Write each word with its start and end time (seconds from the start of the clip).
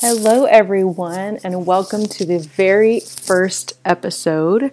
Hello, 0.00 0.44
everyone, 0.44 1.40
and 1.42 1.66
welcome 1.66 2.06
to 2.06 2.24
the 2.24 2.38
very 2.38 3.00
first 3.00 3.72
episode 3.84 4.70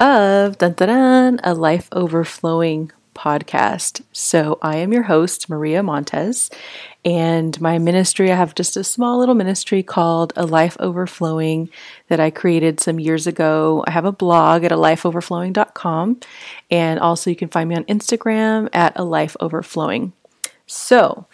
of 0.00 0.58
Dun, 0.58 0.72
Dun, 0.72 0.88
Dun, 0.88 1.40
a 1.44 1.54
Life 1.54 1.88
Overflowing 1.92 2.90
podcast. 3.14 4.02
So, 4.10 4.58
I 4.62 4.78
am 4.78 4.92
your 4.92 5.04
host, 5.04 5.48
Maria 5.48 5.80
Montez, 5.84 6.50
and 7.04 7.60
my 7.60 7.78
ministry, 7.78 8.32
I 8.32 8.34
have 8.34 8.56
just 8.56 8.76
a 8.76 8.82
small 8.82 9.20
little 9.20 9.36
ministry 9.36 9.84
called 9.84 10.32
A 10.34 10.44
Life 10.44 10.76
Overflowing 10.80 11.70
that 12.08 12.18
I 12.18 12.30
created 12.30 12.80
some 12.80 12.98
years 12.98 13.28
ago. 13.28 13.84
I 13.86 13.92
have 13.92 14.04
a 14.04 14.10
blog 14.10 14.64
at 14.64 14.72
a 14.72 14.76
alifeoverflowing.com, 14.76 16.18
and 16.72 16.98
also 16.98 17.30
you 17.30 17.36
can 17.36 17.48
find 17.48 17.68
me 17.68 17.76
on 17.76 17.84
Instagram 17.84 18.68
at 18.72 18.98
a 18.98 19.04
life 19.04 19.36
overflowing. 19.38 20.14
So, 20.66 21.26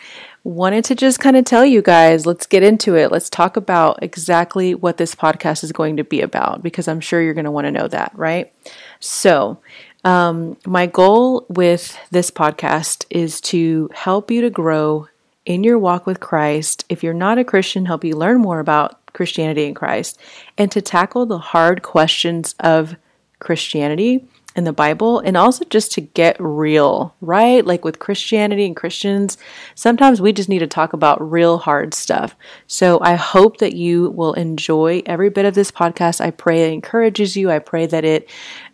wanted 0.44 0.84
to 0.86 0.94
just 0.94 1.20
kind 1.20 1.36
of 1.36 1.44
tell 1.44 1.64
you 1.64 1.82
guys, 1.82 2.26
let's 2.26 2.46
get 2.46 2.62
into 2.62 2.96
it. 2.96 3.12
Let's 3.12 3.28
talk 3.28 3.56
about 3.56 4.02
exactly 4.02 4.74
what 4.74 4.96
this 4.96 5.14
podcast 5.14 5.62
is 5.62 5.72
going 5.72 5.96
to 5.98 6.04
be 6.04 6.20
about 6.20 6.62
because 6.62 6.88
I'm 6.88 7.00
sure 7.00 7.20
you're 7.20 7.34
going 7.34 7.44
to 7.44 7.50
want 7.50 7.66
to 7.66 7.70
know 7.70 7.88
that, 7.88 8.12
right? 8.14 8.52
So, 9.00 9.58
um, 10.02 10.56
my 10.66 10.86
goal 10.86 11.44
with 11.48 11.98
this 12.10 12.30
podcast 12.30 13.04
is 13.10 13.40
to 13.42 13.90
help 13.94 14.30
you 14.30 14.40
to 14.40 14.50
grow 14.50 15.08
in 15.44 15.62
your 15.62 15.78
walk 15.78 16.06
with 16.06 16.20
Christ. 16.20 16.84
If 16.88 17.02
you're 17.02 17.12
not 17.12 17.38
a 17.38 17.44
Christian, 17.44 17.84
help 17.84 18.04
you 18.04 18.14
learn 18.14 18.40
more 18.40 18.60
about 18.60 19.12
Christianity 19.12 19.66
and 19.66 19.76
Christ 19.76 20.18
and 20.56 20.70
to 20.72 20.80
tackle 20.80 21.26
the 21.26 21.38
hard 21.38 21.82
questions 21.82 22.54
of 22.60 22.96
Christianity 23.40 24.24
in 24.56 24.64
the 24.64 24.72
Bible 24.72 25.20
and 25.20 25.36
also 25.36 25.64
just 25.66 25.92
to 25.92 26.00
get 26.00 26.36
real, 26.40 27.14
right? 27.20 27.64
Like 27.64 27.84
with 27.84 28.00
Christianity 28.00 28.66
and 28.66 28.74
Christians, 28.74 29.38
sometimes 29.74 30.20
we 30.20 30.32
just 30.32 30.48
need 30.48 30.58
to 30.58 30.66
talk 30.66 30.92
about 30.92 31.30
real 31.30 31.58
hard 31.58 31.94
stuff. 31.94 32.34
So 32.66 32.98
I 33.00 33.14
hope 33.14 33.58
that 33.58 33.74
you 33.74 34.10
will 34.10 34.32
enjoy 34.32 35.02
every 35.06 35.30
bit 35.30 35.44
of 35.44 35.54
this 35.54 35.70
podcast. 35.70 36.20
I 36.20 36.32
pray 36.32 36.64
it 36.64 36.72
encourages 36.72 37.36
you. 37.36 37.50
I 37.50 37.60
pray 37.60 37.86
that 37.86 38.04
it 38.04 38.28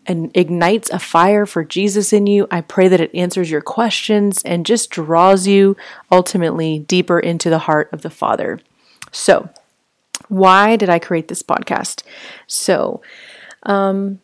and 0.06 0.30
ignites 0.34 0.88
a 0.90 0.98
fire 0.98 1.44
for 1.44 1.64
Jesus 1.64 2.12
in 2.12 2.26
you. 2.26 2.46
I 2.50 2.60
pray 2.60 2.88
that 2.88 3.00
it 3.00 3.14
answers 3.14 3.50
your 3.50 3.60
questions 3.60 4.42
and 4.44 4.64
just 4.64 4.90
draws 4.90 5.46
you 5.46 5.76
ultimately 6.10 6.78
deeper 6.78 7.18
into 7.18 7.50
the 7.50 7.60
heart 7.60 7.92
of 7.92 8.02
the 8.02 8.10
Father. 8.10 8.60
So, 9.10 9.50
why 10.28 10.76
did 10.76 10.88
I 10.88 10.98
create 10.98 11.28
this 11.28 11.42
podcast? 11.42 12.02
So, 12.46 13.02
um, 13.64 14.20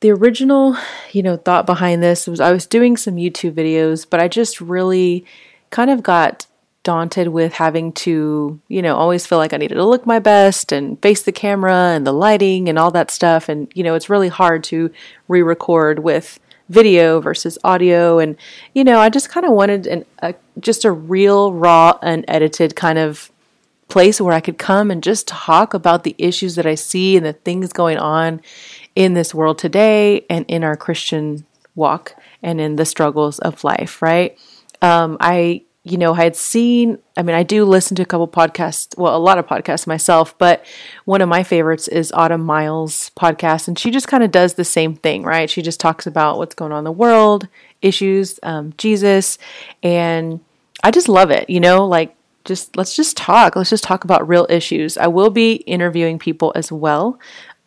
the 0.00 0.10
original, 0.10 0.76
you 1.12 1.22
know, 1.22 1.36
thought 1.36 1.66
behind 1.66 2.02
this 2.02 2.26
was 2.26 2.40
I 2.40 2.52
was 2.52 2.66
doing 2.66 2.96
some 2.96 3.16
YouTube 3.16 3.52
videos, 3.52 4.06
but 4.08 4.20
I 4.20 4.28
just 4.28 4.60
really 4.60 5.24
kind 5.70 5.90
of 5.90 6.02
got 6.02 6.46
daunted 6.82 7.28
with 7.28 7.52
having 7.52 7.92
to, 7.92 8.58
you 8.68 8.80
know, 8.80 8.96
always 8.96 9.26
feel 9.26 9.36
like 9.36 9.52
I 9.52 9.58
needed 9.58 9.74
to 9.74 9.84
look 9.84 10.06
my 10.06 10.18
best 10.18 10.72
and 10.72 11.00
face 11.02 11.22
the 11.22 11.32
camera 11.32 11.92
and 11.94 12.06
the 12.06 12.12
lighting 12.12 12.68
and 12.68 12.78
all 12.78 12.90
that 12.92 13.10
stuff. 13.10 13.50
And, 13.50 13.70
you 13.74 13.84
know, 13.84 13.94
it's 13.94 14.08
really 14.08 14.28
hard 14.28 14.64
to 14.64 14.90
re 15.28 15.42
record 15.42 15.98
with 15.98 16.40
video 16.70 17.20
versus 17.20 17.58
audio. 17.62 18.18
And, 18.18 18.36
you 18.74 18.84
know, 18.84 18.98
I 18.98 19.10
just 19.10 19.28
kind 19.28 19.44
of 19.44 19.52
wanted 19.52 19.86
an, 19.86 20.06
a, 20.20 20.34
just 20.58 20.86
a 20.86 20.92
real, 20.92 21.52
raw, 21.52 21.98
unedited 22.00 22.74
kind 22.74 22.98
of 22.98 23.30
place 23.88 24.20
where 24.20 24.32
I 24.32 24.40
could 24.40 24.56
come 24.56 24.90
and 24.90 25.02
just 25.02 25.28
talk 25.28 25.74
about 25.74 26.04
the 26.04 26.14
issues 26.16 26.54
that 26.54 26.64
I 26.64 26.76
see 26.76 27.16
and 27.16 27.26
the 27.26 27.32
things 27.34 27.72
going 27.72 27.98
on 27.98 28.40
in 28.94 29.14
this 29.14 29.34
world 29.34 29.58
today 29.58 30.24
and 30.28 30.44
in 30.48 30.64
our 30.64 30.76
Christian 30.76 31.46
walk 31.74 32.14
and 32.42 32.60
in 32.60 32.76
the 32.76 32.84
struggles 32.84 33.38
of 33.38 33.64
life, 33.64 34.02
right? 34.02 34.38
Um, 34.82 35.16
I, 35.20 35.62
you 35.84 35.96
know, 35.96 36.14
I 36.14 36.24
had 36.24 36.36
seen, 36.36 36.98
I 37.16 37.22
mean, 37.22 37.36
I 37.36 37.42
do 37.42 37.64
listen 37.64 37.96
to 37.96 38.02
a 38.02 38.06
couple 38.06 38.28
podcasts, 38.28 38.96
well, 38.98 39.16
a 39.16 39.18
lot 39.18 39.38
of 39.38 39.46
podcasts 39.46 39.86
myself, 39.86 40.36
but 40.38 40.64
one 41.04 41.22
of 41.22 41.28
my 41.28 41.42
favorites 41.42 41.88
is 41.88 42.12
Autumn 42.12 42.42
Miles' 42.42 43.10
podcast. 43.16 43.68
And 43.68 43.78
she 43.78 43.90
just 43.90 44.08
kind 44.08 44.22
of 44.22 44.30
does 44.30 44.54
the 44.54 44.64
same 44.64 44.96
thing, 44.96 45.22
right? 45.22 45.48
She 45.48 45.62
just 45.62 45.80
talks 45.80 46.06
about 46.06 46.38
what's 46.38 46.54
going 46.54 46.72
on 46.72 46.78
in 46.78 46.84
the 46.84 46.92
world, 46.92 47.48
issues, 47.82 48.38
um, 48.42 48.74
Jesus. 48.76 49.38
And 49.82 50.40
I 50.82 50.90
just 50.90 51.08
love 51.08 51.30
it, 51.30 51.48
you 51.48 51.60
know, 51.60 51.86
like 51.86 52.14
just 52.44 52.76
let's 52.76 52.96
just 52.96 53.16
talk. 53.16 53.54
Let's 53.54 53.70
just 53.70 53.84
talk 53.84 54.04
about 54.04 54.26
real 54.26 54.46
issues. 54.48 54.96
I 54.96 55.06
will 55.08 55.30
be 55.30 55.54
interviewing 55.54 56.18
people 56.18 56.52
as 56.54 56.72
well 56.72 57.18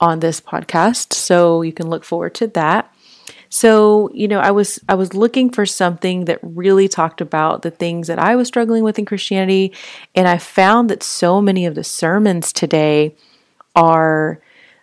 on 0.04 0.20
this 0.20 0.42
podcast, 0.42 1.14
so 1.14 1.62
you 1.62 1.72
can 1.72 1.90
look 1.90 2.04
forward 2.04 2.36
to 2.36 2.48
that. 2.48 2.94
So, 3.48 4.10
you 4.14 4.28
know, 4.28 4.40
I 4.40 4.52
was 4.52 4.78
I 4.90 4.96
was 4.96 5.14
looking 5.14 5.50
for 5.50 5.66
something 5.66 6.26
that 6.26 6.40
really 6.42 6.90
talked 6.90 7.22
about 7.22 7.62
the 7.62 7.72
things 7.72 8.08
that 8.08 8.20
I 8.20 8.36
was 8.36 8.50
struggling 8.50 8.84
with 8.84 9.00
in 9.00 9.06
Christianity, 9.06 9.72
and 10.14 10.28
I 10.28 10.40
found 10.40 10.90
that 10.90 11.04
so 11.04 11.42
many 11.42 11.66
of 11.66 11.76
the 11.76 11.86
sermons 11.86 12.52
today 12.52 13.16
are 13.78 14.42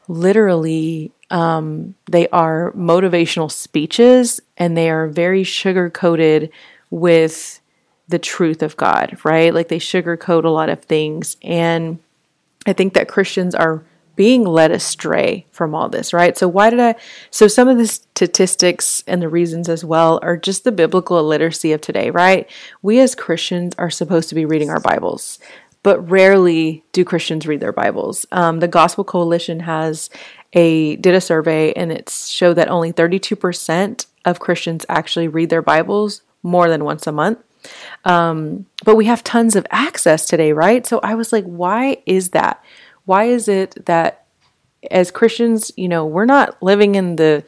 literally 0.09 1.13
um, 1.31 1.95
they 2.11 2.27
are 2.29 2.73
motivational 2.73 3.51
speeches 3.51 4.41
and 4.57 4.75
they 4.75 4.89
are 4.89 5.07
very 5.07 5.45
sugar 5.45 5.91
coated 5.91 6.51
with 6.89 7.61
the 8.09 8.19
truth 8.19 8.63
of 8.63 8.77
God, 8.77 9.19
right? 9.23 9.53
Like 9.53 9.69
they 9.69 9.79
sugarcoat 9.81 10.45
a 10.45 10.49
lot 10.49 10.71
of 10.71 10.83
things. 10.83 11.37
And 11.43 11.99
I 12.67 12.73
think 12.73 12.95
that 12.95 13.07
Christians 13.07 13.55
are 13.55 13.85
being 14.16 14.44
led 14.44 14.71
astray 14.71 15.47
from 15.50 15.75
all 15.75 15.88
this, 15.88 16.12
right? 16.12 16.37
So, 16.37 16.48
why 16.48 16.71
did 16.71 16.81
I? 16.81 16.94
So, 17.31 17.48
some 17.48 17.69
of 17.69 17.78
the 17.78 17.87
statistics 17.87 19.04
and 19.06 19.22
the 19.22 19.28
reasons 19.28 19.69
as 19.69 19.84
well 19.84 20.19
are 20.22 20.37
just 20.37 20.65
the 20.65 20.72
biblical 20.72 21.19
illiteracy 21.19 21.72
of 21.72 21.81
today, 21.81 22.10
right? 22.10 22.48
We 22.82 23.00
as 23.00 23.15
Christians 23.15 23.75
are 23.78 23.91
supposed 23.91 24.28
to 24.28 24.34
be 24.34 24.44
reading 24.44 24.71
our 24.71 24.81
Bibles, 24.81 25.38
but 25.82 26.00
rarely 26.10 26.84
do 26.93 27.04
Christians 27.04 27.47
read 27.47 27.60
their 27.60 27.72
Bibles. 27.72 28.26
Um, 28.32 28.60
the 28.60 28.69
Gospel 28.69 29.04
Coalition 29.04 29.60
has 29.60 30.10
a 30.53 30.97
did 30.97 31.15
a 31.15 31.21
survey 31.21 31.72
and 31.72 31.92
it 31.92 32.10
showed 32.10 32.54
that 32.54 32.69
only 32.69 32.92
32% 32.92 34.06
of 34.25 34.41
Christians 34.41 34.84
actually 34.88 35.28
read 35.28 35.50
their 35.50 35.62
Bibles 35.62 36.22
more 36.42 36.69
than 36.69 36.84
once 36.84 37.06
a 37.06 37.12
month. 37.12 37.38
Um, 38.04 38.66
but 38.84 38.97
we 38.97 39.04
have 39.06 39.22
tons 39.22 39.54
of 39.54 39.66
access 39.71 40.27
today, 40.27 40.53
right? 40.53 40.87
So 40.87 41.00
I 41.03 41.15
was 41.15 41.32
like, 41.32 41.44
why 41.44 41.98
is 42.06 42.31
that? 42.31 42.62
Why 43.05 43.25
is 43.25 43.49
it 43.49 43.87
that 43.87 44.27
as 44.91 45.11
Christians, 45.11 45.71
you 45.77 45.88
know, 45.88 46.06
we're 46.06 46.25
not 46.25 46.62
living 46.62 46.94
in 46.94 47.16
the 47.16 47.44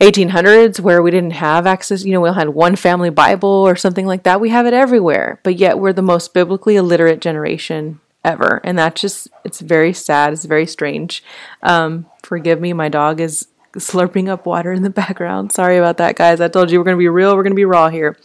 1800s 0.00 0.80
where 0.80 1.02
we 1.02 1.10
didn't 1.10 1.32
have 1.32 1.66
access, 1.66 2.04
you 2.04 2.12
know, 2.12 2.20
we 2.20 2.32
had 2.32 2.50
one 2.50 2.76
family 2.76 3.10
Bible 3.10 3.48
or 3.48 3.74
something 3.76 4.06
like 4.06 4.22
that. 4.22 4.40
We 4.40 4.50
have 4.50 4.66
it 4.66 4.74
everywhere, 4.74 5.40
but 5.42 5.56
yet 5.56 5.78
we're 5.78 5.92
the 5.92 6.02
most 6.02 6.32
biblically 6.32 6.76
illiterate 6.76 7.20
generation 7.20 8.00
ever. 8.24 8.60
And 8.62 8.78
that 8.78 8.94
just, 8.94 9.28
it's 9.44 9.60
very 9.60 9.92
sad. 9.92 10.32
It's 10.32 10.44
very 10.44 10.66
strange. 10.66 11.24
Um, 11.62 12.06
forgive 12.22 12.60
me, 12.60 12.72
my 12.72 12.88
dog 12.88 13.20
is 13.20 13.48
slurping 13.74 14.28
up 14.28 14.46
water 14.46 14.72
in 14.72 14.82
the 14.82 14.90
background. 14.90 15.52
Sorry 15.52 15.76
about 15.76 15.96
that, 15.96 16.16
guys. 16.16 16.40
I 16.40 16.48
told 16.48 16.70
you 16.70 16.78
we're 16.78 16.84
going 16.84 16.96
to 16.96 16.98
be 16.98 17.08
real, 17.08 17.36
we're 17.36 17.42
going 17.42 17.52
to 17.52 17.56
be 17.56 17.64
raw 17.64 17.88
here. 17.88 18.16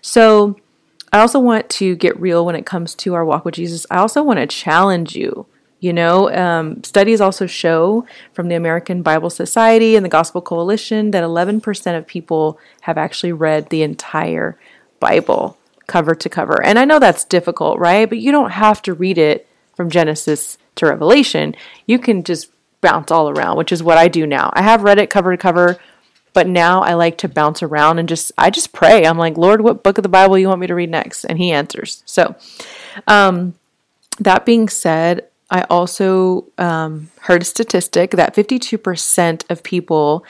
So, 0.00 0.56
I 1.12 1.20
also 1.20 1.40
want 1.40 1.70
to 1.70 1.96
get 1.96 2.20
real 2.20 2.44
when 2.44 2.54
it 2.54 2.66
comes 2.66 2.94
to 2.96 3.14
our 3.14 3.24
walk 3.24 3.44
with 3.46 3.54
Jesus. 3.54 3.86
I 3.90 3.96
also 3.96 4.22
want 4.22 4.38
to 4.40 4.46
challenge 4.46 5.16
you. 5.16 5.46
You 5.80 5.92
know, 5.92 6.30
um, 6.32 6.82
studies 6.82 7.20
also 7.20 7.46
show 7.46 8.06
from 8.32 8.48
the 8.48 8.56
American 8.56 9.02
Bible 9.02 9.30
Society 9.30 9.94
and 9.94 10.04
the 10.04 10.10
Gospel 10.10 10.40
Coalition 10.40 11.12
that 11.12 11.22
11% 11.22 11.96
of 11.96 12.06
people 12.06 12.58
have 12.82 12.98
actually 12.98 13.32
read 13.32 13.68
the 13.68 13.82
entire 13.82 14.58
Bible 14.98 15.56
cover 15.86 16.14
to 16.16 16.28
cover. 16.28 16.62
And 16.64 16.78
I 16.78 16.84
know 16.84 16.98
that's 16.98 17.24
difficult, 17.24 17.78
right? 17.78 18.08
But 18.08 18.18
you 18.18 18.32
don't 18.32 18.50
have 18.50 18.82
to 18.82 18.94
read 18.94 19.18
it 19.18 19.46
from 19.74 19.88
Genesis 19.88 20.58
to 20.74 20.86
Revelation. 20.86 21.54
You 21.86 21.98
can 21.98 22.24
just 22.24 22.50
bounce 22.80 23.10
all 23.10 23.30
around, 23.30 23.56
which 23.56 23.72
is 23.72 23.82
what 23.82 23.98
I 23.98 24.08
do 24.08 24.26
now. 24.26 24.50
I 24.54 24.62
have 24.62 24.82
read 24.82 24.98
it 24.98 25.10
cover 25.10 25.30
to 25.30 25.40
cover 25.40 25.78
but 26.32 26.46
now 26.46 26.82
I 26.82 26.94
like 26.94 27.18
to 27.18 27.28
bounce 27.28 27.64
around 27.64 27.98
and 27.98 28.08
just 28.08 28.30
I 28.38 28.50
just 28.50 28.72
pray. 28.72 29.04
I'm 29.04 29.18
like, 29.18 29.36
Lord, 29.36 29.60
what 29.60 29.82
book 29.82 29.98
of 29.98 30.02
the 30.02 30.08
Bible 30.08 30.38
you 30.38 30.46
want 30.46 30.60
me 30.60 30.68
to 30.68 30.74
read 30.74 30.88
next? 30.88 31.24
And 31.24 31.36
He 31.36 31.50
answers. 31.50 32.02
So, 32.06 32.36
um, 33.08 33.54
that 34.20 34.46
being 34.46 34.68
said, 34.68 35.26
I 35.50 35.62
also 35.62 36.46
um, 36.58 37.10
heard 37.20 37.42
a 37.42 37.44
statistic 37.44 38.12
that 38.12 38.34
52% 38.34 39.50
of 39.50 39.62
people 39.62 40.24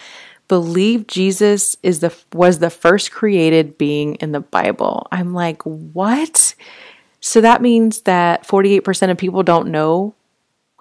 believe 0.46 1.06
Jesus 1.06 1.76
is 1.82 2.00
the 2.00 2.14
was 2.32 2.58
the 2.58 2.70
first 2.70 3.10
created 3.10 3.76
being 3.76 4.14
in 4.16 4.32
the 4.32 4.40
Bible. 4.40 5.06
I'm 5.10 5.34
like, 5.34 5.62
what? 5.62 6.54
So 7.20 7.40
that 7.40 7.60
means 7.60 8.02
that 8.02 8.46
48% 8.46 9.10
of 9.10 9.18
people 9.18 9.42
don't 9.42 9.68
know. 9.68 10.14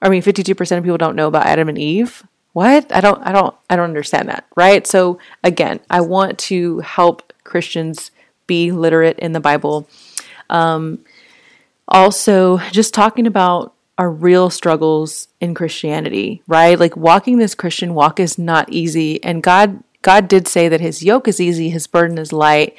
I 0.01 0.09
mean, 0.09 0.21
52% 0.21 0.77
of 0.77 0.83
people 0.83 0.97
don't 0.97 1.15
know 1.15 1.27
about 1.27 1.47
Adam 1.47 1.67
and 1.67 1.77
Eve 1.77 2.23
what 2.57 2.91
i 2.91 2.99
don't 2.99 3.21
i 3.21 3.31
don't 3.31 3.55
i 3.69 3.75
don't 3.75 3.85
understand 3.85 4.29
that 4.29 4.43
right 4.55 4.87
so 4.87 5.19
again 5.43 5.79
i 5.91 6.01
want 6.01 6.39
to 6.39 6.79
help 6.79 7.31
christians 7.43 8.09
be 8.47 8.71
literate 8.71 9.19
in 9.19 9.31
the 9.31 9.39
bible 9.39 9.87
um, 10.49 10.97
also 11.87 12.57
just 12.71 12.95
talking 12.95 13.27
about 13.27 13.75
our 13.97 14.11
real 14.11 14.49
struggles 14.49 15.27
in 15.39 15.53
christianity 15.53 16.41
right 16.47 16.79
like 16.79 16.95
walking 16.95 17.37
this 17.37 17.55
christian 17.55 17.93
walk 17.93 18.19
is 18.19 18.37
not 18.37 18.69
easy 18.69 19.23
and 19.23 19.43
god 19.43 19.83
god 20.01 20.27
did 20.27 20.47
say 20.47 20.67
that 20.67 20.81
his 20.81 21.03
yoke 21.03 21.27
is 21.27 21.39
easy 21.39 21.69
his 21.69 21.87
burden 21.87 22.17
is 22.17 22.31
light 22.33 22.75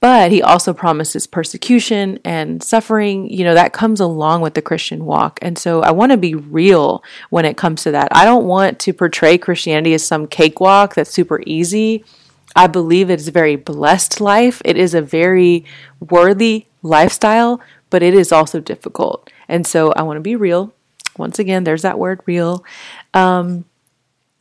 But 0.00 0.30
he 0.30 0.40
also 0.42 0.72
promises 0.72 1.26
persecution 1.26 2.20
and 2.24 2.62
suffering. 2.62 3.28
You 3.30 3.42
know, 3.42 3.54
that 3.54 3.72
comes 3.72 3.98
along 3.98 4.42
with 4.42 4.54
the 4.54 4.62
Christian 4.62 5.04
walk. 5.04 5.40
And 5.42 5.58
so 5.58 5.82
I 5.82 5.90
want 5.90 6.12
to 6.12 6.16
be 6.16 6.36
real 6.36 7.02
when 7.30 7.44
it 7.44 7.56
comes 7.56 7.82
to 7.82 7.90
that. 7.90 8.08
I 8.12 8.24
don't 8.24 8.46
want 8.46 8.78
to 8.80 8.92
portray 8.92 9.38
Christianity 9.38 9.94
as 9.94 10.06
some 10.06 10.28
cakewalk 10.28 10.94
that's 10.94 11.10
super 11.10 11.42
easy. 11.46 12.04
I 12.54 12.68
believe 12.68 13.10
it's 13.10 13.26
a 13.26 13.32
very 13.32 13.56
blessed 13.56 14.20
life. 14.20 14.62
It 14.64 14.76
is 14.76 14.94
a 14.94 15.02
very 15.02 15.64
worthy 15.98 16.66
lifestyle, 16.82 17.60
but 17.90 18.02
it 18.02 18.14
is 18.14 18.30
also 18.30 18.60
difficult. 18.60 19.28
And 19.48 19.66
so 19.66 19.92
I 19.92 20.02
want 20.02 20.16
to 20.16 20.22
be 20.22 20.36
real. 20.36 20.72
Once 21.16 21.38
again, 21.38 21.64
there's 21.64 21.82
that 21.82 21.98
word 21.98 22.20
real. 22.26 22.64
Um, 23.14 23.64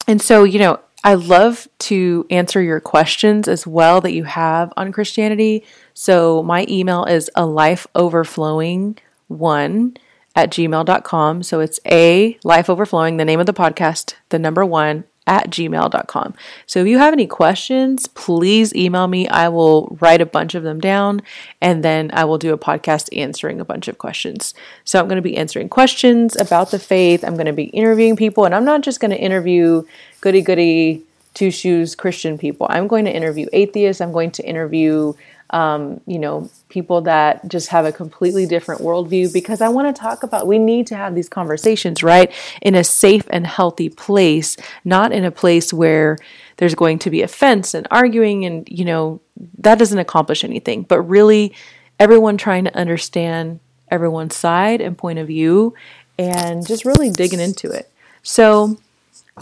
and 0.08 0.22
so, 0.22 0.44
you 0.44 0.60
know, 0.60 0.80
I 1.04 1.14
love 1.14 1.68
to 1.80 2.26
answer 2.30 2.62
your 2.62 2.80
questions 2.80 3.48
as 3.48 3.66
well 3.66 4.02
that 4.02 4.14
you 4.14 4.26
have 4.26 4.74
on 4.76 4.92
Christianity. 4.92 5.64
So 5.94 6.44
my 6.44 6.66
email 6.70 7.06
is 7.06 7.30
a 7.36 7.46
life 7.46 7.88
overflowing 7.96 8.98
one 9.28 9.98
at 10.36 10.52
gmail.com. 10.52 11.44
So 11.44 11.60
it's 11.60 11.80
a 11.86 12.38
life 12.44 12.70
overflowing, 12.70 13.18
the 13.18 13.26
name 13.26 13.40
of 13.40 13.46
the 13.46 13.54
podcast, 13.54 14.16
the 14.30 14.40
number 14.40 14.66
one 14.66 15.06
at 15.28 15.50
gmail.com. 15.50 16.34
So 16.66 16.80
if 16.80 16.88
you 16.88 16.98
have 16.98 17.14
any 17.14 17.28
questions, 17.28 18.08
please 18.08 18.74
email 18.74 19.08
me. 19.08 19.28
I 19.28 19.50
will 19.50 19.98
write 20.00 20.22
a 20.22 20.26
bunch 20.26 20.56
of 20.56 20.64
them 20.64 20.80
down 20.80 21.22
and 21.62 21.84
then 21.84 22.10
I 22.14 22.26
will 22.26 22.38
do 22.38 22.54
a 22.54 22.58
podcast 22.58 23.16
answering 23.16 23.60
a 23.60 23.66
bunch 23.66 23.88
of 23.88 23.98
questions. 23.98 24.54
So 24.86 25.00
I'm 25.00 25.08
going 25.08 25.18
to 25.18 25.22
be 25.22 25.38
answering 25.38 25.70
questions 25.70 26.36
about 26.36 26.72
the 26.72 26.80
faith. 26.80 27.24
I'm 27.24 27.36
going 27.36 27.46
to 27.46 27.54
be 27.54 27.66
interviewing 27.66 28.16
people, 28.16 28.46
and 28.46 28.56
I'm 28.56 28.66
not 28.66 28.82
just 28.82 29.00
going 29.00 29.12
to 29.12 29.20
interview 29.20 29.84
goody 30.22 30.42
goody 30.42 31.04
two 31.34 31.52
shoes 31.52 31.94
Christian 31.94 32.38
people. 32.38 32.66
I'm 32.70 32.88
going 32.88 33.06
to 33.06 33.16
interview 33.16 33.48
atheists. 33.54 34.02
I'm 34.02 34.12
going 34.12 34.32
to 34.32 34.44
interview 34.44 35.14
um, 35.52 36.02
you 36.06 36.20
know, 36.20 36.50
people 36.70 37.02
that 37.02 37.48
just 37.48 37.70
have 37.70 37.86
a 37.86 37.92
completely 37.92 38.46
different 38.46 38.82
worldview 38.82 39.32
because 39.32 39.62
I 39.62 39.70
want 39.70 39.94
to 39.96 40.00
talk 40.00 40.24
about, 40.24 40.48
we 40.48 40.60
need 40.60 40.88
to 40.88 40.96
have 40.96 41.16
these 41.16 41.30
conversations, 41.30 42.04
right? 42.04 42.32
In 42.62 42.76
a 42.76 42.84
safe 42.84 43.26
and 43.30 43.48
healthy 43.48 43.90
place, 43.90 44.58
not 44.84 45.12
in 45.12 45.24
a 45.24 45.32
place 45.32 45.72
where 45.72 46.18
there's 46.58 46.76
going 46.76 47.00
to 47.00 47.10
be 47.10 47.22
offense 47.22 47.74
and 47.74 47.88
arguing 47.92 48.46
and, 48.46 48.68
you 48.70 48.84
know, 48.84 49.22
that 49.60 49.80
doesn't 49.80 50.00
accomplish 50.00 50.44
anything, 50.44 50.84
but 50.84 51.02
really 51.02 51.54
everyone 52.00 52.38
trying 52.38 52.66
to 52.66 52.76
understand 52.76 53.60
everyone's 53.90 54.36
side 54.36 54.82
and 54.82 54.98
point 54.98 55.20
of 55.20 55.28
view 55.28 55.74
and 56.20 56.68
just 56.68 56.84
really 56.84 57.10
digging 57.10 57.40
into 57.40 57.70
it. 57.72 57.90
So, 58.24 58.78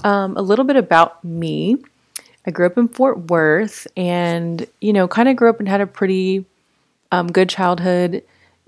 um, 0.04 0.36
a 0.38 0.42
little 0.42 0.66
bit 0.66 0.76
about 0.76 1.24
me. 1.24 1.78
I 2.46 2.52
grew 2.52 2.66
up 2.66 2.78
in 2.78 2.88
Fort 2.88 3.30
Worth 3.30 3.88
and, 3.98 4.68
you 4.80 4.94
know, 4.94 5.08
kind 5.08 5.28
of 5.28 5.36
grew 5.36 5.50
up 5.50 5.60
and 5.60 5.68
had 5.68 5.82
a 5.82 5.88
pretty 5.88 6.46
um, 7.12 7.28
good 7.32 7.50
childhood. 7.50 8.24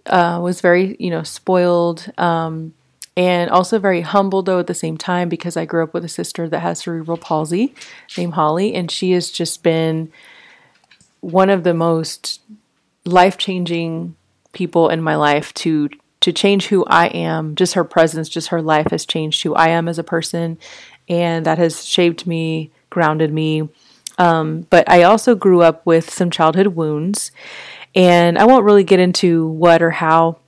Uh, 0.06 0.40
was 0.42 0.62
very, 0.62 0.96
you 1.00 1.10
know, 1.10 1.22
spoiled 1.22 2.10
um, 2.18 2.74
and 3.18 3.52
also 3.52 3.78
very 3.78 4.02
humble, 4.02 4.42
though, 4.42 4.60
at 4.60 4.68
the 4.68 4.74
same 4.74 4.98
time, 4.98 5.28
because 5.28 5.58
I 5.58 5.66
grew 5.66 5.84
up 5.84 5.94
with 5.94 6.06
a 6.06 6.10
sister 6.10 6.48
that 6.48 6.60
has 6.60 6.80
cerebral 6.80 7.18
palsy 7.18 7.76
named 8.18 8.34
Holly. 8.34 8.74
And 8.74 8.90
she 8.90 9.12
has 9.12 9.30
just 9.30 9.64
been 9.64 10.12
one 11.20 11.50
of 11.50 11.64
the 11.64 11.74
most 11.74 12.42
life 13.06 13.38
changing 13.38 14.16
people 14.54 14.90
in 14.90 15.02
my 15.02 15.16
life 15.16 15.54
to 15.56 15.90
to 16.20 16.32
change 16.34 16.68
who 16.68 16.84
I 16.86 17.08
am. 17.08 17.56
Just 17.56 17.74
her 17.74 17.84
presence, 17.84 18.28
just 18.28 18.48
her 18.48 18.62
life 18.62 18.88
has 18.92 19.06
changed 19.06 19.44
who 19.44 19.54
I 19.56 19.70
am 19.70 19.88
as 19.88 20.00
a 20.00 20.04
person, 20.04 20.58
and 21.08 21.46
that 21.46 21.58
has 21.58 21.86
shaped 21.86 22.26
me 22.26 22.72
grounded 22.90 23.34
me. 23.34 23.70
Um, 24.18 24.66
but 24.70 24.90
I 24.90 25.04
also 25.04 25.36
grew 25.36 25.62
up 25.62 25.86
with 25.86 26.10
some 26.10 26.32
childhood 26.32 26.68
wounds, 26.68 27.32
and 27.94 28.38
I 28.38 28.46
won't 28.46 28.66
really 28.66 28.84
get 28.84 29.00
into 29.00 29.48
what 29.48 29.82
or 29.82 29.92
how 29.92 30.40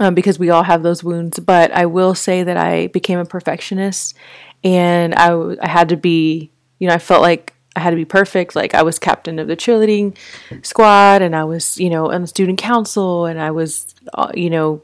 um, 0.00 0.14
because 0.14 0.38
we 0.38 0.50
all 0.50 0.62
have 0.62 0.82
those 0.82 1.02
wounds. 1.02 1.38
But 1.38 1.72
I 1.72 1.86
will 1.86 2.14
say 2.14 2.42
that 2.42 2.56
I 2.56 2.88
became 2.88 3.18
a 3.18 3.24
perfectionist, 3.24 4.14
and 4.62 5.14
I, 5.14 5.32
I 5.60 5.68
had 5.68 5.88
to 5.90 5.96
be, 5.96 6.50
you 6.78 6.88
know, 6.88 6.94
I 6.94 6.98
felt 6.98 7.22
like 7.22 7.54
I 7.76 7.80
had 7.80 7.90
to 7.90 7.96
be 7.96 8.04
perfect. 8.04 8.54
Like 8.54 8.74
I 8.74 8.82
was 8.82 8.98
captain 8.98 9.38
of 9.38 9.48
the 9.48 9.56
cheerleading 9.56 10.16
squad, 10.62 11.22
and 11.22 11.34
I 11.34 11.44
was, 11.44 11.78
you 11.78 11.90
know, 11.90 12.12
on 12.12 12.20
the 12.20 12.26
student 12.26 12.58
council, 12.58 13.26
and 13.26 13.40
I 13.40 13.50
was, 13.50 13.94
uh, 14.14 14.32
you 14.34 14.50
know, 14.50 14.82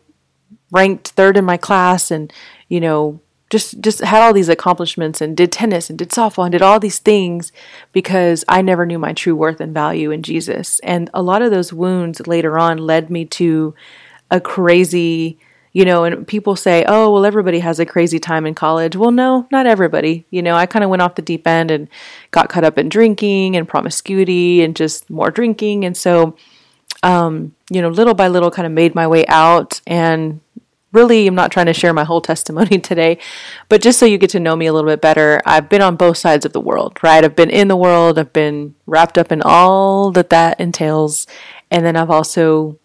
ranked 0.71 1.09
third 1.09 1.37
in 1.37 1.45
my 1.45 1.57
class, 1.57 2.11
and 2.11 2.33
you 2.69 2.81
know, 2.81 3.21
just 3.50 3.81
just 3.81 4.00
had 4.00 4.23
all 4.23 4.33
these 4.33 4.49
accomplishments 4.49 5.21
and 5.21 5.37
did 5.37 5.50
tennis 5.50 5.89
and 5.89 5.99
did 5.99 6.11
softball 6.11 6.45
and 6.45 6.53
did 6.53 6.62
all 6.62 6.79
these 6.79 6.99
things 6.99 7.50
because 7.93 8.45
I 8.49 8.61
never 8.62 8.85
knew 8.85 8.99
my 8.99 9.12
true 9.12 9.35
worth 9.35 9.61
and 9.61 9.73
value 9.73 10.11
in 10.11 10.23
Jesus. 10.23 10.79
And 10.81 11.11
a 11.15 11.23
lot 11.23 11.43
of 11.43 11.50
those 11.50 11.73
wounds 11.73 12.27
later 12.27 12.59
on 12.59 12.79
led 12.79 13.11
me 13.11 13.25
to 13.25 13.75
a 14.31 14.41
crazy, 14.41 15.39
you 15.73 15.87
know, 15.87 16.05
and 16.05 16.27
people 16.27 16.56
say, 16.56 16.85
"Oh, 16.87 17.11
well 17.11 17.25
everybody 17.25 17.61
has 17.61 17.81
a 17.81 17.87
crazy 17.87 18.19
time 18.19 18.45
in 18.45 18.55
college." 18.55 18.97
Well, 18.97 19.12
no, 19.12 19.47
not 19.51 19.67
everybody. 19.67 20.27
You 20.31 20.43
know, 20.43 20.55
I 20.55 20.67
kind 20.67 20.85
of 20.85 20.91
went 20.91 21.03
off 21.03 21.15
the 21.15 21.23
deep 21.23 21.47
end 21.47 21.71
and 21.71 21.89
got 22.31 22.51
caught 22.51 22.65
up 22.65 22.77
in 22.77 22.91
drinking 22.91 23.56
and 23.56 23.67
promiscuity 23.67 24.62
and 24.62 24.77
just 24.77 25.09
more 25.09 25.31
drinking 25.31 25.85
and 25.85 25.97
so 25.97 26.37
um, 27.03 27.55
you 27.71 27.81
know, 27.81 27.89
little 27.89 28.15
by 28.15 28.29
little 28.29 28.51
kind 28.51 28.67
of 28.67 28.73
made 28.73 28.94
my 28.94 29.06
way 29.06 29.25
out 29.27 29.81
and 29.87 30.41
really 30.93 31.26
I'm 31.26 31.35
not 31.35 31.52
trying 31.52 31.67
to 31.67 31.75
share 31.75 31.93
my 31.93 32.05
whole 32.05 32.20
testimony 32.31 32.79
today, 32.79 33.19
but 33.69 33.82
just 33.82 33.99
so 33.99 34.06
you 34.06 34.19
get 34.19 34.31
to 34.31 34.40
know 34.40 34.56
me 34.56 34.67
a 34.67 34.73
little 34.73 34.90
bit 34.90 35.00
better, 35.00 35.40
I've 35.44 35.69
been 35.69 35.82
on 35.82 35.96
both 35.96 36.19
sides 36.19 36.44
of 36.44 36.52
the 36.52 36.61
world, 36.61 36.99
right? 37.02 37.25
I've 37.25 37.37
been 37.37 37.50
in 37.50 37.69
the 37.69 37.76
world, 37.76 38.19
I've 38.19 38.32
been 38.32 38.75
wrapped 38.87 39.19
up 39.19 39.32
in 39.32 39.43
all 39.43 40.11
that 40.12 40.31
that 40.31 40.61
entails, 40.61 41.26
and 41.70 41.85
then 41.85 41.96
I've 41.96 42.11
also 42.11 42.79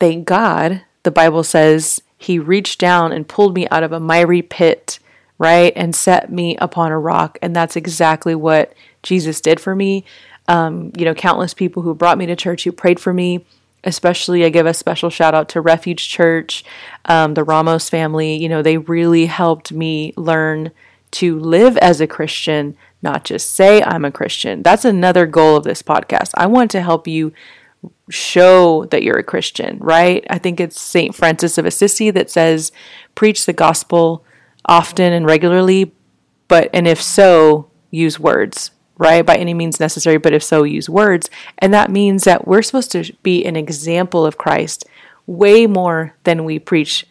thank 0.00 0.26
God, 0.26 0.82
the 1.02 1.10
Bible 1.10 1.44
says 1.44 2.02
he 2.16 2.38
reached 2.38 2.80
down 2.80 3.12
and 3.12 3.28
pulled 3.28 3.54
me 3.54 3.68
out 3.70 3.82
of 3.82 3.92
a 3.92 4.00
miry 4.00 4.42
pit, 4.42 4.98
right? 5.38 5.72
And 5.76 5.94
set 5.94 6.30
me 6.30 6.56
upon 6.56 6.92
a 6.92 6.98
rock, 6.98 7.38
and 7.42 7.54
that's 7.54 7.76
exactly 7.76 8.34
what 8.34 8.72
Jesus 9.02 9.40
did 9.40 9.60
for 9.60 9.74
me. 9.74 10.04
Um, 10.48 10.92
you 10.96 11.04
know, 11.04 11.14
countless 11.14 11.54
people 11.54 11.82
who 11.82 11.94
brought 11.94 12.18
me 12.18 12.26
to 12.26 12.36
church, 12.36 12.64
who 12.64 12.72
prayed 12.72 13.00
for 13.00 13.12
me, 13.12 13.44
especially 13.84 14.44
I 14.44 14.48
give 14.48 14.66
a 14.66 14.74
special 14.74 15.10
shout 15.10 15.34
out 15.34 15.48
to 15.50 15.60
Refuge 15.60 16.08
Church, 16.08 16.64
um, 17.04 17.34
the 17.34 17.44
Ramos 17.44 17.88
family. 17.88 18.36
You 18.36 18.48
know, 18.48 18.62
they 18.62 18.78
really 18.78 19.26
helped 19.26 19.72
me 19.72 20.12
learn 20.16 20.72
to 21.12 21.38
live 21.38 21.76
as 21.78 22.00
a 22.00 22.06
Christian, 22.06 22.76
not 23.02 23.24
just 23.24 23.54
say 23.54 23.82
I'm 23.82 24.04
a 24.04 24.10
Christian. 24.10 24.62
That's 24.62 24.84
another 24.84 25.26
goal 25.26 25.56
of 25.56 25.64
this 25.64 25.82
podcast. 25.82 26.30
I 26.34 26.46
want 26.46 26.70
to 26.72 26.80
help 26.80 27.06
you 27.06 27.32
show 28.10 28.84
that 28.86 29.02
you're 29.02 29.18
a 29.18 29.22
Christian, 29.22 29.78
right? 29.78 30.24
I 30.28 30.38
think 30.38 30.58
it's 30.58 30.80
St. 30.80 31.14
Francis 31.14 31.58
of 31.58 31.66
Assisi 31.66 32.10
that 32.10 32.30
says, 32.30 32.72
preach 33.14 33.46
the 33.46 33.52
gospel 33.52 34.24
often 34.66 35.12
and 35.12 35.26
regularly, 35.26 35.92
but, 36.48 36.70
and 36.72 36.88
if 36.88 37.00
so, 37.00 37.70
use 37.90 38.18
words 38.18 38.70
right? 38.98 39.24
By 39.24 39.36
any 39.36 39.54
means 39.54 39.80
necessary, 39.80 40.18
but 40.18 40.32
if 40.32 40.42
so, 40.42 40.62
use 40.62 40.88
words. 40.88 41.30
And 41.58 41.74
that 41.74 41.90
means 41.90 42.24
that 42.24 42.46
we're 42.46 42.62
supposed 42.62 42.92
to 42.92 43.12
be 43.22 43.44
an 43.44 43.56
example 43.56 44.24
of 44.24 44.38
Christ 44.38 44.84
way 45.26 45.66
more 45.66 46.14
than 46.24 46.44
we 46.44 46.58
preach 46.58 47.06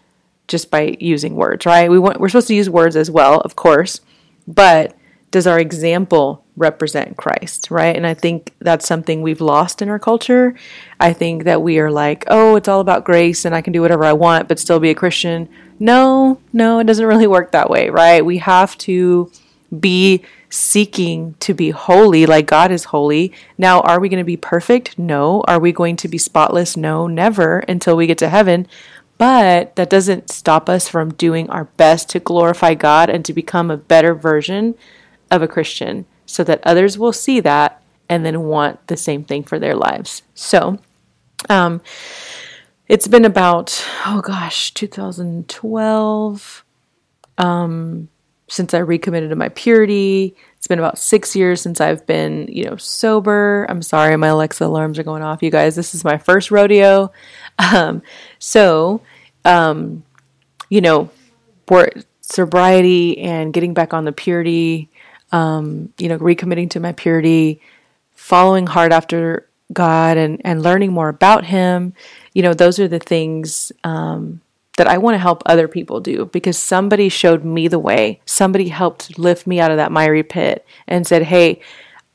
just 0.47 0.69
by 0.69 0.95
using 0.99 1.35
words, 1.35 1.65
right? 1.65 1.89
We 1.89 1.99
want, 1.99 2.19
we're 2.19 2.29
supposed 2.29 2.47
to 2.49 2.55
use 2.55 2.69
words 2.69 2.95
as 2.95 3.09
well, 3.09 3.39
of 3.41 3.55
course, 3.55 4.01
but 4.47 4.95
does 5.31 5.47
our 5.47 5.59
example 5.59 6.43
represent 6.55 7.17
Christ, 7.17 7.71
right? 7.71 7.95
And 7.95 8.05
I 8.05 8.13
think 8.13 8.53
that's 8.59 8.87
something 8.87 9.21
we've 9.21 9.41
lost 9.41 9.81
in 9.81 9.89
our 9.89 9.97
culture. 9.97 10.53
I 10.99 11.13
think 11.13 11.45
that 11.45 11.63
we 11.63 11.79
are 11.79 11.89
like, 11.89 12.23
oh, 12.27 12.55
it's 12.55 12.67
all 12.67 12.81
about 12.81 13.03
grace 13.03 13.45
and 13.45 13.55
I 13.55 13.61
can 13.61 13.73
do 13.73 13.81
whatever 13.81 14.03
I 14.03 14.13
want, 14.13 14.47
but 14.47 14.59
still 14.59 14.79
be 14.79 14.91
a 14.91 14.95
Christian. 14.95 15.49
No, 15.79 16.39
no, 16.51 16.79
it 16.79 16.83
doesn't 16.83 17.05
really 17.05 17.25
work 17.25 17.51
that 17.51 17.69
way, 17.69 17.89
right? 17.89 18.23
We 18.23 18.37
have 18.37 18.77
to 18.79 19.31
be 19.79 20.23
seeking 20.53 21.33
to 21.39 21.51
be 21.51 21.72
holy 21.72 22.27
like 22.27 22.45
God 22.45 22.72
is 22.72 22.83
holy. 22.86 23.33
Now, 23.57 23.81
are 23.81 24.00
we 24.00 24.07
going 24.07 24.19
to 24.19 24.24
be 24.24 24.38
perfect? 24.38 25.00
No. 25.00 25.41
Are 25.48 25.60
we 25.60 25.72
going 25.72 25.95
to 25.95 26.07
be 26.07 26.19
spotless? 26.19 26.77
No, 26.77 27.07
never 27.07 27.60
until 27.62 27.95
we 27.95 28.05
get 28.05 28.19
to 28.19 28.29
heaven. 28.29 28.67
But 29.17 29.75
that 29.77 29.89
doesn't 29.89 30.29
stop 30.29 30.69
us 30.69 30.88
from 30.88 31.15
doing 31.15 31.50
our 31.50 31.63
best 31.65 32.07
to 32.10 32.19
glorify 32.19 32.75
God 32.75 33.10
and 33.10 33.25
to 33.25 33.33
become 33.33 33.72
a 33.72 33.77
better 33.77 34.13
version 34.13 34.75
of 35.31 35.41
a 35.41 35.48
Christian 35.48 36.05
so 36.27 36.43
that 36.43 36.62
others 36.63 37.00
will 37.00 37.13
see 37.13 37.39
that 37.39 37.81
and 38.07 38.24
then 38.24 38.43
want 38.43 38.86
the 38.88 38.98
same 38.98 39.24
thing 39.24 39.41
for 39.43 39.57
their 39.57 39.75
lives. 39.75 40.22
So, 40.36 40.77
um, 41.50 41.81
it's 42.88 43.07
been 43.07 43.25
about, 43.25 43.83
oh 44.05 44.22
gosh, 44.22 44.72
2012. 44.75 46.65
Um, 47.39 48.10
since 48.53 48.75
I 48.75 48.77
recommitted 48.77 49.31
to 49.31 49.36
my 49.36 49.50
purity. 49.50 50.36
It's 50.57 50.67
been 50.67 50.77
about 50.77 51.00
six 51.00 51.36
years 51.36 51.60
since 51.60 51.81
I've 51.81 52.05
been, 52.05 52.48
you 52.51 52.65
know, 52.65 52.77
sober. 52.77 53.65
I'm 53.67 53.81
sorry, 53.81 54.15
my 54.15 54.27
Alexa 54.27 54.63
alarms 54.63 55.00
are 55.00 55.03
going 55.03 55.24
off, 55.24 55.41
you 55.41 55.50
guys. 55.50 55.75
This 55.75 55.95
is 55.95 56.03
my 56.03 56.19
first 56.19 56.51
rodeo. 56.51 57.12
Um, 57.57 58.03
so, 58.38 59.01
um, 59.43 60.03
you 60.69 60.81
know, 60.81 61.10
for 61.65 61.89
sobriety 62.22 63.17
and 63.17 63.53
getting 63.53 63.74
back 63.74 63.91
on 63.91 64.05
the 64.05 64.12
purity, 64.12 64.88
um, 65.31 65.91
you 65.98 66.07
know, 66.07 66.19
recommitting 66.19 66.69
to 66.72 66.79
my 66.79 66.91
purity, 66.91 67.60
following 68.13 68.67
hard 68.67 68.93
after 68.93 69.48
God 69.72 70.17
and, 70.17 70.39
and 70.45 70.62
learning 70.62 70.93
more 70.93 71.10
about 71.10 71.45
Him, 71.45 71.93
you 72.33 72.43
know, 72.43 72.53
those 72.53 72.77
are 72.77 72.88
the 72.88 73.00
things 73.00 73.72
um, 73.83 74.41
that 74.77 74.88
I 74.88 74.98
want 74.98 75.15
to 75.15 75.20
help 75.20 75.44
other 75.46 75.68
people 75.68 76.00
do 76.00 76.25
because 76.25 76.58
somebody 76.58 77.10
showed 77.10 77.46
me 77.46 77.68
the 77.68 77.80
way. 77.80 78.22
Somebody 78.25 78.70
helped 78.70 79.20
lift 79.20 79.46
me 79.46 79.60
out 79.60 79.72
of 79.72 79.77
that 79.77 79.92
miry 79.92 80.24
pit 80.24 80.65
and 80.88 81.06
said, 81.06 81.24
Hey, 81.24 81.62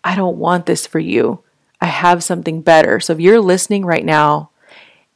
I 0.03 0.17
don't 0.17 0.39
want 0.39 0.67
this 0.67 0.87
for 0.87 0.99
you. 0.99 1.41
I 1.81 1.87
have 1.87 2.25
something 2.25 2.63
better. 2.63 2.99
So 2.99 3.13
if 3.13 3.21
you're 3.21 3.41
listening 3.41 3.85
right 3.85 4.05
now 4.05 4.51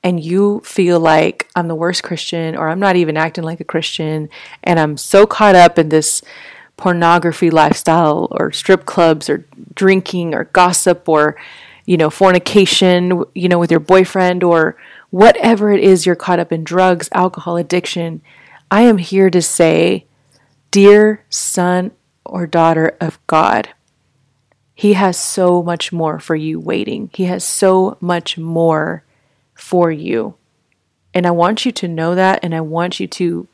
and 0.05 0.23
you 0.23 0.61
feel 0.65 1.01
like 1.01 1.49
I'm 1.57 1.69
the 1.69 1.75
worst 1.75 2.03
Christian 2.03 2.57
or 2.57 2.69
I'm 2.69 2.81
not 2.81 2.97
even 2.97 3.17
acting 3.17 3.45
like 3.45 3.61
a 3.61 3.65
Christian 3.65 4.29
and 4.63 4.79
I'm 4.79 4.97
so 4.97 5.27
caught 5.27 5.57
up 5.57 5.79
in 5.79 5.89
this 5.89 6.23
pornography 6.77 7.51
lifestyle 7.51 8.29
or 8.31 8.53
strip 8.53 8.87
clubs 8.87 9.29
or 9.29 9.47
drinking 9.75 10.35
or 10.35 10.45
gossip 10.45 11.09
or 11.09 11.37
you 11.87 11.97
know 11.97 12.11
fornication 12.11 13.25
you 13.35 13.49
know 13.49 13.59
with 13.59 13.71
your 13.71 13.81
boyfriend 13.81 14.43
or 14.43 14.77
whatever 15.12 15.71
it 15.71 15.85
is 15.85 16.07
you're 16.07 16.16
caught 16.16 16.40
up 16.40 16.50
in 16.50 16.64
drugs, 16.64 17.09
alcohol, 17.12 17.59
addiction, 17.59 18.23
I 18.71 18.81
am 18.81 18.97
here 18.97 19.28
to 19.28 19.42
say, 19.42 20.07
dear 20.71 21.25
son 21.28 21.92
or 22.25 22.47
daughter 22.47 22.97
of 22.99 23.25
God, 23.26 23.69
He 24.75 24.95
has 24.95 25.19
so 25.19 25.62
much 25.62 25.92
more 25.92 26.19
for 26.19 26.35
you 26.35 26.59
waiting. 26.59 27.11
He 27.12 27.25
has 27.25 27.45
so 27.45 27.99
much 28.00 28.38
more 28.38 29.04
for 29.54 29.92
you. 29.92 30.35
And 31.12 31.26
I 31.26 31.31
want 31.31 31.66
you 31.66 31.73
to 31.73 31.88
know 31.88 32.14
that, 32.14 32.40
and 32.42 32.54
I 32.54 32.62
want 32.62 32.99
you 32.99 33.07
to 33.07 33.47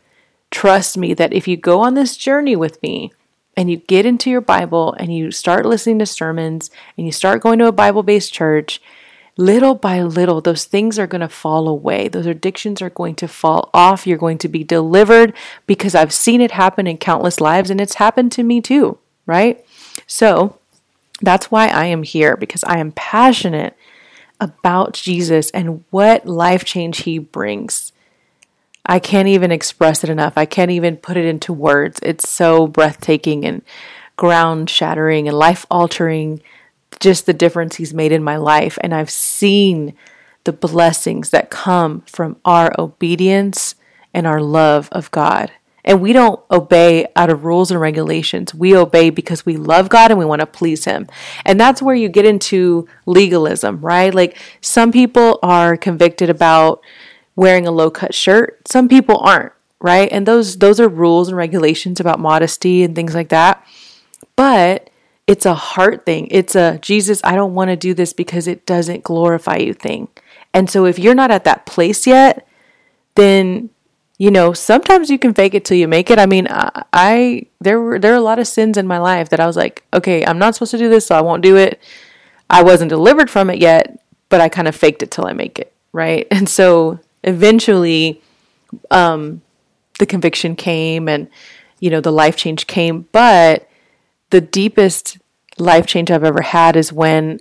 trust 0.52 0.96
me 0.96 1.12
that 1.14 1.32
if 1.32 1.48
you 1.48 1.56
go 1.56 1.80
on 1.80 1.94
this 1.94 2.16
journey 2.16 2.54
with 2.54 2.80
me, 2.84 3.10
and 3.56 3.68
you 3.68 3.78
get 3.78 4.06
into 4.06 4.30
your 4.30 4.40
Bible 4.40 4.94
and 5.00 5.12
you 5.12 5.32
start 5.32 5.66
listening 5.66 5.98
to 5.98 6.06
sermons 6.06 6.70
and 6.96 7.04
you 7.04 7.10
start 7.10 7.42
going 7.42 7.58
to 7.58 7.66
a 7.66 7.72
Bible 7.72 8.04
based 8.04 8.32
church 8.32 8.80
little 9.38 9.76
by 9.76 10.02
little, 10.02 10.40
those 10.40 10.64
things 10.64 10.98
are 10.98 11.06
going 11.06 11.22
to 11.22 11.28
fall 11.28 11.68
away. 11.68 12.08
Those 12.08 12.26
addictions 12.26 12.82
are 12.82 12.90
going 12.90 13.14
to 13.14 13.28
fall 13.28 13.70
off. 13.72 14.06
You're 14.06 14.18
going 14.18 14.38
to 14.38 14.48
be 14.48 14.64
delivered 14.64 15.32
because 15.66 15.94
I've 15.94 16.12
seen 16.12 16.40
it 16.40 16.50
happen 16.50 16.86
in 16.86 16.98
countless 16.98 17.40
lives 17.40 17.70
and 17.70 17.80
it's 17.80 17.94
happened 17.94 18.32
to 18.32 18.42
me 18.42 18.60
too, 18.60 18.98
right? 19.26 19.64
So 20.06 20.58
that's 21.22 21.50
why 21.50 21.68
I 21.68 21.86
am 21.86 22.02
here 22.02 22.36
because 22.36 22.64
I 22.64 22.78
am 22.78 22.92
passionate 22.92 23.76
about 24.40 24.92
Jesus 24.92 25.50
and 25.52 25.84
what 25.90 26.26
life 26.26 26.64
change 26.64 27.02
he 27.02 27.18
brings. 27.18 27.92
I 28.84 28.98
can't 28.98 29.28
even 29.28 29.52
express 29.52 30.02
it 30.02 30.10
enough. 30.10 30.32
I 30.36 30.46
can't 30.46 30.70
even 30.72 30.96
put 30.96 31.16
it 31.16 31.26
into 31.26 31.52
words. 31.52 32.00
It's 32.02 32.28
so 32.28 32.66
breathtaking 32.66 33.44
and 33.44 33.62
ground 34.16 34.68
shattering 34.68 35.28
and 35.28 35.36
life 35.36 35.64
altering 35.70 36.42
just 37.00 37.26
the 37.26 37.32
difference 37.32 37.76
He's 37.76 37.94
made 37.94 38.12
in 38.12 38.22
my 38.22 38.36
life. 38.36 38.78
And 38.82 38.94
I've 38.94 39.10
seen 39.10 39.94
the 40.44 40.52
blessings 40.52 41.30
that 41.30 41.50
come 41.50 42.02
from 42.02 42.36
our 42.44 42.72
obedience 42.78 43.74
and 44.14 44.26
our 44.26 44.40
love 44.40 44.88
of 44.92 45.10
God. 45.10 45.52
And 45.84 46.02
we 46.02 46.12
don't 46.12 46.40
obey 46.50 47.06
out 47.16 47.30
of 47.30 47.44
rules 47.44 47.70
and 47.70 47.80
regulations. 47.80 48.54
We 48.54 48.76
obey 48.76 49.10
because 49.10 49.46
we 49.46 49.56
love 49.56 49.88
God 49.88 50.10
and 50.10 50.18
we 50.18 50.24
want 50.26 50.40
to 50.40 50.46
please 50.46 50.84
Him. 50.84 51.06
And 51.46 51.58
that's 51.58 51.80
where 51.80 51.94
you 51.94 52.08
get 52.08 52.26
into 52.26 52.86
legalism, 53.06 53.80
right? 53.80 54.12
Like 54.12 54.36
some 54.60 54.92
people 54.92 55.38
are 55.42 55.76
convicted 55.76 56.28
about 56.28 56.82
wearing 57.36 57.66
a 57.66 57.70
low 57.70 57.90
cut 57.90 58.14
shirt, 58.14 58.66
some 58.66 58.88
people 58.88 59.18
aren't, 59.18 59.52
right? 59.80 60.08
And 60.10 60.26
those 60.26 60.58
those 60.58 60.80
are 60.80 60.88
rules 60.88 61.28
and 61.28 61.36
regulations 61.36 62.00
about 62.00 62.18
modesty 62.18 62.82
and 62.82 62.94
things 62.94 63.14
like 63.14 63.28
that. 63.28 63.64
But 64.34 64.90
it's 65.28 65.44
a 65.44 65.54
heart 65.54 66.06
thing. 66.06 66.26
It's 66.30 66.56
a 66.56 66.78
Jesus, 66.78 67.20
I 67.22 67.36
don't 67.36 67.54
want 67.54 67.68
to 67.68 67.76
do 67.76 67.92
this 67.92 68.14
because 68.14 68.48
it 68.48 68.64
doesn't 68.64 69.04
glorify 69.04 69.58
you 69.58 69.74
thing. 69.74 70.08
And 70.54 70.70
so 70.70 70.86
if 70.86 70.98
you're 70.98 71.14
not 71.14 71.30
at 71.30 71.44
that 71.44 71.66
place 71.66 72.06
yet, 72.06 72.48
then 73.14 73.70
you 74.20 74.32
know, 74.32 74.52
sometimes 74.52 75.10
you 75.10 75.18
can 75.18 75.32
fake 75.32 75.54
it 75.54 75.64
till 75.64 75.76
you 75.76 75.86
make 75.86 76.10
it. 76.10 76.18
I 76.18 76.26
mean, 76.26 76.48
I, 76.50 76.82
I 76.92 77.46
there 77.60 77.78
were 77.78 77.98
there 78.00 78.14
are 78.14 78.16
a 78.16 78.20
lot 78.20 78.40
of 78.40 78.48
sins 78.48 78.76
in 78.76 78.86
my 78.86 78.98
life 78.98 79.28
that 79.28 79.38
I 79.38 79.46
was 79.46 79.56
like, 79.56 79.84
okay, 79.92 80.24
I'm 80.24 80.38
not 80.38 80.54
supposed 80.54 80.72
to 80.72 80.78
do 80.78 80.88
this, 80.88 81.06
so 81.06 81.14
I 81.14 81.20
won't 81.20 81.42
do 81.42 81.56
it. 81.56 81.80
I 82.50 82.62
wasn't 82.62 82.88
delivered 82.88 83.30
from 83.30 83.50
it 83.50 83.58
yet, 83.58 84.02
but 84.30 84.40
I 84.40 84.48
kind 84.48 84.66
of 84.66 84.74
faked 84.74 85.02
it 85.02 85.10
till 85.10 85.26
I 85.26 85.34
make 85.34 85.58
it, 85.58 85.72
right? 85.92 86.26
And 86.32 86.48
so 86.48 86.98
eventually 87.22 88.22
um 88.90 89.42
the 89.98 90.06
conviction 90.06 90.56
came 90.56 91.06
and 91.08 91.28
you 91.80 91.90
know, 91.90 92.00
the 92.00 92.12
life 92.12 92.36
change 92.36 92.66
came, 92.66 93.06
but 93.12 93.68
the 94.30 94.40
deepest 94.40 95.17
life 95.60 95.86
change 95.86 96.10
I've 96.10 96.24
ever 96.24 96.42
had 96.42 96.76
is 96.76 96.92
when 96.92 97.40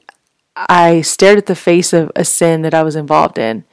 I 0.55 1.01
stared 1.01 1.37
at 1.37 1.45
the 1.45 1.55
face 1.55 1.93
of 1.93 2.11
a 2.15 2.25
sin 2.25 2.63
that 2.63 2.73
I 2.73 2.83
was 2.83 2.95
involved 2.95 3.37
in. 3.37 3.63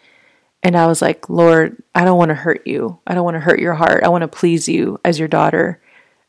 And 0.63 0.77
I 0.77 0.87
was 0.87 1.03
like, 1.03 1.29
Lord, 1.29 1.83
I 1.95 2.05
don't 2.05 2.19
want 2.19 2.31
to 2.31 2.35
hurt 2.35 2.67
you. 2.67 2.99
I 3.07 3.15
don't 3.15 3.25
want 3.25 3.35
to 3.35 3.41
hurt 3.41 3.59
your 3.59 3.75
heart. 3.75 4.03
I 4.03 4.09
want 4.09 4.23
to 4.23 4.29
please 4.29 4.69
you 4.69 4.99
as 5.05 5.19
your 5.19 5.29
daughter. 5.29 5.81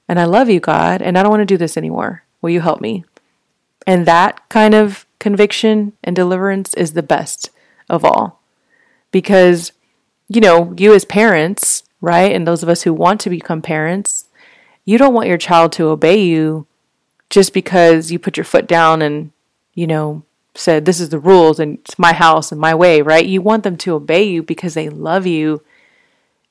And 0.09 0.19
I 0.19 0.25
love 0.25 0.49
you, 0.49 0.59
God, 0.59 1.01
and 1.01 1.17
I 1.17 1.23
don't 1.23 1.31
want 1.31 1.41
to 1.41 1.45
do 1.45 1.57
this 1.57 1.77
anymore. 1.77 2.23
Will 2.41 2.49
you 2.49 2.61
help 2.61 2.81
me? 2.81 3.05
And 3.87 4.05
that 4.05 4.47
kind 4.49 4.73
of 4.73 5.05
conviction 5.19 5.93
and 6.03 6.15
deliverance 6.15 6.73
is 6.73 6.93
the 6.93 7.03
best 7.03 7.49
of 7.89 8.03
all. 8.03 8.41
Because, 9.11 9.71
you 10.27 10.41
know, 10.41 10.73
you 10.77 10.93
as 10.93 11.05
parents, 11.05 11.83
right? 12.01 12.31
And 12.31 12.45
those 12.45 12.61
of 12.61 12.69
us 12.69 12.83
who 12.83 12.93
want 12.93 13.21
to 13.21 13.29
become 13.29 13.61
parents, 13.61 14.25
you 14.83 14.97
don't 14.97 15.13
want 15.13 15.29
your 15.29 15.37
child 15.37 15.71
to 15.73 15.87
obey 15.87 16.21
you 16.21 16.67
just 17.29 17.53
because 17.53 18.11
you 18.11 18.19
put 18.19 18.37
your 18.37 18.43
foot 18.43 18.67
down 18.67 19.01
and, 19.01 19.31
you 19.73 19.87
know, 19.87 20.23
said, 20.53 20.85
this 20.85 20.99
is 20.99 21.09
the 21.09 21.19
rules 21.19 21.59
and 21.59 21.79
it's 21.79 21.99
my 21.99 22.13
house 22.13 22.51
and 22.51 22.61
my 22.61 22.73
way, 22.73 23.01
right? 23.01 23.25
You 23.25 23.41
want 23.41 23.63
them 23.63 23.77
to 23.77 23.95
obey 23.95 24.23
you 24.23 24.43
because 24.43 24.73
they 24.73 24.89
love 24.89 25.25
you 25.25 25.61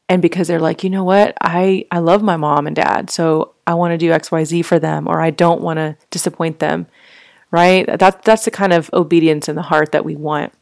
and 0.09 0.21
because 0.21 0.49
they're 0.49 0.61
like, 0.61 0.85
you 0.85 0.91
know 0.91 1.05
what? 1.05 1.37
I, 1.41 1.87
I 1.91 1.99
love 1.99 2.23
my 2.23 2.37
mom 2.37 2.67
and 2.67 2.77
dad, 2.77 3.09
so 3.09 3.55
I 3.67 3.75
want 3.75 3.93
to 3.93 3.99
do 3.99 4.11
XYZ 4.11 4.65
for 4.65 4.79
them 4.79 5.09
or 5.09 5.21
I 5.21 5.31
don't 5.31 5.63
want 5.63 5.79
to 5.79 5.97
disappoint 6.11 6.59
them, 6.59 6.87
right? 7.51 7.87
That, 7.87 8.23
that's 8.23 8.45
the 8.45 8.51
kind 8.51 8.73
of 8.73 8.91
obedience 8.93 9.49
in 9.49 9.57
the 9.57 9.63
heart 9.63 9.93
that 9.93 10.05
we 10.05 10.17
want. 10.17 10.53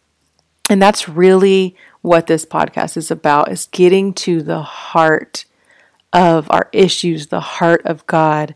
And 0.71 0.81
that's 0.81 1.09
really 1.09 1.77
what 2.03 2.29
this 2.29 2.47
podcast 2.47 2.97
is 2.97 3.11
about 3.11 3.51
is 3.51 3.69
getting 3.73 4.15
to 4.15 4.43
the 4.43 4.63
heart 4.63 5.45
of 6.13 6.47
our 6.51 6.69
issues, 6.73 7.29
the 7.29 7.41
heart 7.41 7.83
of 7.85 8.07
God 8.07 8.55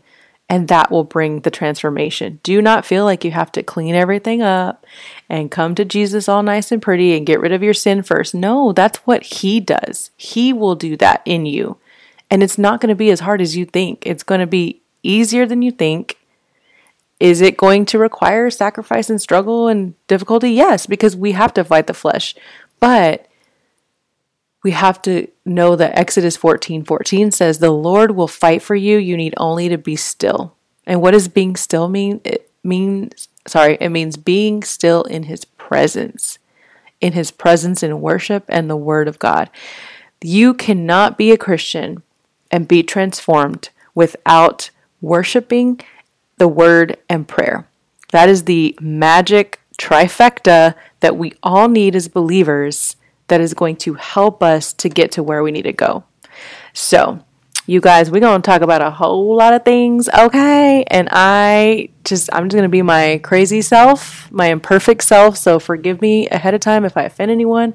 and 0.49 0.67
that 0.69 0.89
will 0.89 1.03
bring 1.03 1.41
the 1.41 1.51
transformation. 1.51 2.39
Do 2.43 2.61
not 2.61 2.85
feel 2.85 3.03
like 3.03 3.25
you 3.25 3.31
have 3.31 3.51
to 3.53 3.63
clean 3.63 3.95
everything 3.95 4.41
up 4.41 4.85
and 5.29 5.51
come 5.51 5.75
to 5.75 5.83
Jesus 5.83 6.29
all 6.29 6.41
nice 6.41 6.71
and 6.71 6.81
pretty 6.81 7.15
and 7.15 7.25
get 7.25 7.41
rid 7.41 7.51
of 7.51 7.63
your 7.63 7.73
sin 7.73 8.01
first. 8.01 8.33
No, 8.33 8.71
that's 8.71 8.99
what 8.99 9.23
He 9.23 9.59
does. 9.59 10.11
He 10.15 10.53
will 10.53 10.75
do 10.75 10.95
that 10.97 11.21
in 11.25 11.45
you. 11.45 11.77
And 12.29 12.43
it's 12.43 12.57
not 12.57 12.81
going 12.81 12.89
to 12.89 12.95
be 12.95 13.09
as 13.09 13.21
hard 13.21 13.41
as 13.41 13.55
you 13.55 13.65
think, 13.65 14.05
it's 14.05 14.23
going 14.23 14.41
to 14.41 14.47
be 14.47 14.81
easier 15.03 15.45
than 15.45 15.61
you 15.61 15.71
think. 15.71 16.17
Is 17.19 17.41
it 17.41 17.57
going 17.57 17.85
to 17.87 17.97
require 17.97 18.49
sacrifice 18.51 19.09
and 19.09 19.19
struggle 19.19 19.67
and 19.67 19.95
difficulty? 20.07 20.51
Yes, 20.51 20.85
because 20.85 21.15
we 21.15 21.31
have 21.31 21.53
to 21.55 21.63
fight 21.63 21.87
the 21.87 21.93
flesh. 21.93 22.35
But 22.79 23.26
we 24.63 24.71
have 24.71 25.01
to 25.03 25.27
know 25.45 25.75
that 25.75 25.97
Exodus 25.97 26.35
14 26.35 26.83
14 26.83 27.31
says, 27.31 27.59
The 27.59 27.71
Lord 27.71 28.11
will 28.11 28.27
fight 28.27 28.61
for 28.61 28.75
you. 28.75 28.97
You 28.97 29.15
need 29.17 29.33
only 29.37 29.69
to 29.69 29.77
be 29.77 29.95
still. 29.95 30.55
And 30.85 31.01
what 31.01 31.11
does 31.11 31.27
being 31.27 31.55
still 31.55 31.87
mean? 31.87 32.21
It 32.23 32.49
means, 32.63 33.27
sorry, 33.45 33.77
it 33.79 33.89
means 33.89 34.17
being 34.17 34.63
still 34.63 35.03
in 35.03 35.23
His 35.23 35.45
presence, 35.45 36.39
in 37.01 37.13
His 37.13 37.31
presence 37.31 37.83
in 37.83 38.01
worship 38.01 38.45
and 38.47 38.69
the 38.69 38.77
Word 38.77 39.07
of 39.07 39.19
God. 39.19 39.49
You 40.21 40.53
cannot 40.53 41.17
be 41.17 41.31
a 41.31 41.37
Christian 41.37 42.01
and 42.49 42.67
be 42.67 42.81
transformed 42.83 43.69
without 43.93 44.71
worshiping 45.01 45.79
the 46.37 46.47
Word 46.47 46.97
and 47.09 47.27
prayer. 47.27 47.67
That 48.11 48.29
is 48.29 48.45
the 48.45 48.77
magic 48.81 49.59
trifecta 49.77 50.73
that 51.01 51.17
we 51.17 51.33
all 51.43 51.67
need 51.67 51.95
as 51.95 52.07
believers 52.07 52.95
that 53.27 53.41
is 53.41 53.53
going 53.53 53.75
to 53.77 53.95
help 53.95 54.41
us 54.41 54.73
to 54.73 54.89
get 54.89 55.11
to 55.13 55.23
where 55.23 55.43
we 55.43 55.51
need 55.51 55.63
to 55.63 55.73
go. 55.73 56.03
So, 56.73 57.23
you 57.65 57.81
guys, 57.81 58.09
we're 58.09 58.21
going 58.21 58.41
to 58.41 58.45
talk 58.45 58.61
about 58.61 58.81
a 58.81 58.91
whole 58.91 59.35
lot 59.35 59.53
of 59.53 59.65
things, 59.65 60.07
okay? 60.09 60.85
And 60.87 61.09
I 61.11 61.89
just, 62.05 62.29
I'm 62.31 62.45
just 62.45 62.55
going 62.55 62.63
to 62.63 62.69
be 62.69 62.81
my 62.81 63.19
crazy 63.23 63.61
self, 63.61 64.31
my 64.31 64.47
imperfect 64.47 65.03
self. 65.03 65.37
So, 65.37 65.59
forgive 65.59 66.01
me 66.01 66.29
ahead 66.29 66.53
of 66.53 66.61
time 66.61 66.85
if 66.85 66.95
I 66.95 67.03
offend 67.03 67.31
anyone. 67.31 67.73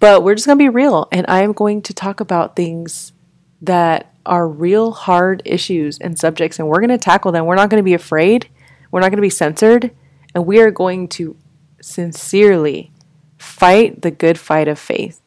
But 0.00 0.22
we're 0.22 0.36
just 0.36 0.46
going 0.46 0.58
to 0.58 0.62
be 0.62 0.68
real. 0.68 1.08
And 1.10 1.26
I 1.28 1.42
am 1.42 1.52
going 1.52 1.82
to 1.82 1.94
talk 1.94 2.20
about 2.20 2.54
things 2.54 3.12
that 3.60 4.14
are 4.24 4.46
real 4.46 4.92
hard 4.92 5.42
issues 5.44 5.98
and 5.98 6.16
subjects. 6.16 6.58
And 6.58 6.68
we're 6.68 6.80
going 6.80 6.90
to 6.90 6.98
tackle 6.98 7.32
them. 7.32 7.46
We're 7.46 7.56
not 7.56 7.70
going 7.70 7.80
to 7.80 7.84
be 7.84 7.94
afraid. 7.94 8.48
We're 8.92 9.00
not 9.00 9.08
going 9.08 9.16
to 9.16 9.22
be 9.22 9.30
censored. 9.30 9.90
And 10.34 10.46
we 10.46 10.60
are 10.60 10.70
going 10.70 11.08
to 11.08 11.36
sincerely 11.80 12.92
fight 13.38 14.02
the 14.02 14.10
good 14.10 14.38
fight 14.38 14.68
of 14.68 14.78
faith. 14.78 15.20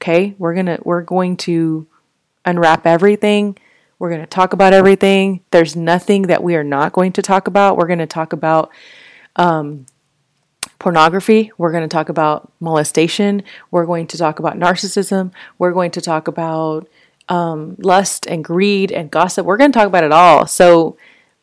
Okay? 0.00 0.34
We're 0.38 0.54
going 0.54 0.66
to 0.66 0.78
we're 0.82 1.02
going 1.02 1.36
to 1.38 1.86
unwrap 2.44 2.86
everything. 2.86 3.56
We're 3.98 4.10
going 4.10 4.20
to 4.20 4.26
talk 4.26 4.52
about 4.52 4.72
everything. 4.72 5.42
There's 5.50 5.76
nothing 5.76 6.22
that 6.22 6.42
we 6.42 6.56
are 6.56 6.64
not 6.64 6.92
going 6.92 7.12
to 7.12 7.22
talk 7.22 7.46
about. 7.46 7.76
We're 7.76 7.86
going 7.86 8.00
to 8.00 8.06
talk 8.06 8.32
about 8.32 8.70
um, 9.36 9.86
pornography. 10.78 11.52
We're 11.56 11.72
going 11.72 11.88
to 11.88 11.92
talk 11.94 12.08
about 12.08 12.52
molestation. 12.60 13.42
We're 13.70 13.86
going 13.86 14.06
to 14.08 14.18
talk 14.18 14.38
about 14.38 14.58
narcissism. 14.58 15.32
We're 15.58 15.72
going 15.72 15.92
to 15.92 16.00
talk 16.00 16.28
about 16.28 16.88
um, 17.28 17.76
lust 17.78 18.26
and 18.26 18.44
greed 18.44 18.92
and 18.92 19.10
gossip. 19.10 19.46
We're 19.46 19.56
going 19.56 19.72
to 19.72 19.78
talk 19.78 19.86
about 19.86 20.04
it 20.04 20.12
all. 20.12 20.46
So 20.46 20.96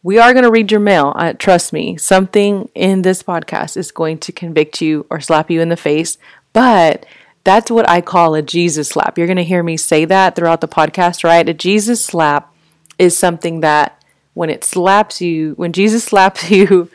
we 0.04 0.18
are 0.18 0.34
going 0.34 0.44
to 0.44 0.52
read 0.52 0.72
your 0.72 0.80
mail. 0.80 1.14
Uh, 1.16 1.34
trust 1.34 1.74
me, 1.74 1.98
something 1.98 2.70
in 2.74 3.04
this 3.04 3.22
podcast 3.22 3.78
is 3.78 3.92
going 3.92 4.18
to 4.20 4.32
convict 4.32 4.82
you 4.82 5.06
or 5.10 5.20
slap 5.20 5.52
you 5.52 5.62
in 5.62 5.70
the 5.70 5.78
face. 5.78 6.18
But 6.54 7.06
that's 7.44 7.70
what 7.70 7.88
I 7.88 8.02
call 8.02 8.36
a 8.36 8.42
Jesus 8.42 8.90
slap. 8.90 9.18
You're 9.18 9.28
going 9.28 9.38
to 9.38 9.44
hear 9.44 9.64
me 9.64 9.78
say 9.78 10.06
that 10.06 10.36
throughout 10.36 10.62
the 10.62 10.68
podcast, 10.68 11.24
right? 11.24 11.48
A 11.48 11.54
Jesus 11.54 12.04
slap 12.04 12.54
is 12.98 13.18
something 13.18 13.62
that 13.62 14.04
when 14.34 14.50
it 14.50 14.64
slaps 14.64 15.22
you, 15.22 15.54
when 15.54 15.74
Jesus 15.74 16.04
slaps 16.06 16.50
you, 16.50 16.90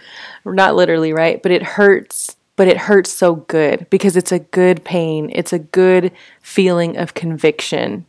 not 0.44 0.74
literally, 0.74 1.12
right? 1.12 1.42
But 1.42 1.52
it 1.52 1.62
hurts, 1.62 2.36
but 2.56 2.68
it 2.68 2.76
hurts 2.76 3.12
so 3.12 3.36
good 3.36 3.88
because 3.88 4.16
it's 4.16 4.32
a 4.32 4.40
good 4.40 4.84
pain. 4.84 5.30
It's 5.32 5.52
a 5.52 5.58
good 5.58 6.12
feeling 6.40 6.96
of 6.96 7.14
conviction. 7.14 8.06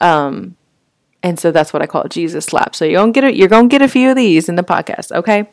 Um, 0.00 0.56
and 1.22 1.38
so 1.38 1.52
that's 1.52 1.72
what 1.72 1.82
I 1.82 1.86
call 1.86 2.04
Jesus 2.08 2.46
slap. 2.46 2.74
So 2.74 2.84
you're 2.84 3.00
gonna 3.00 3.12
get 3.12 3.24
a, 3.24 3.36
you're 3.36 3.48
gonna 3.48 3.68
get 3.68 3.82
a 3.82 3.88
few 3.88 4.10
of 4.10 4.16
these 4.16 4.48
in 4.48 4.56
the 4.56 4.62
podcast, 4.62 5.12
okay? 5.12 5.48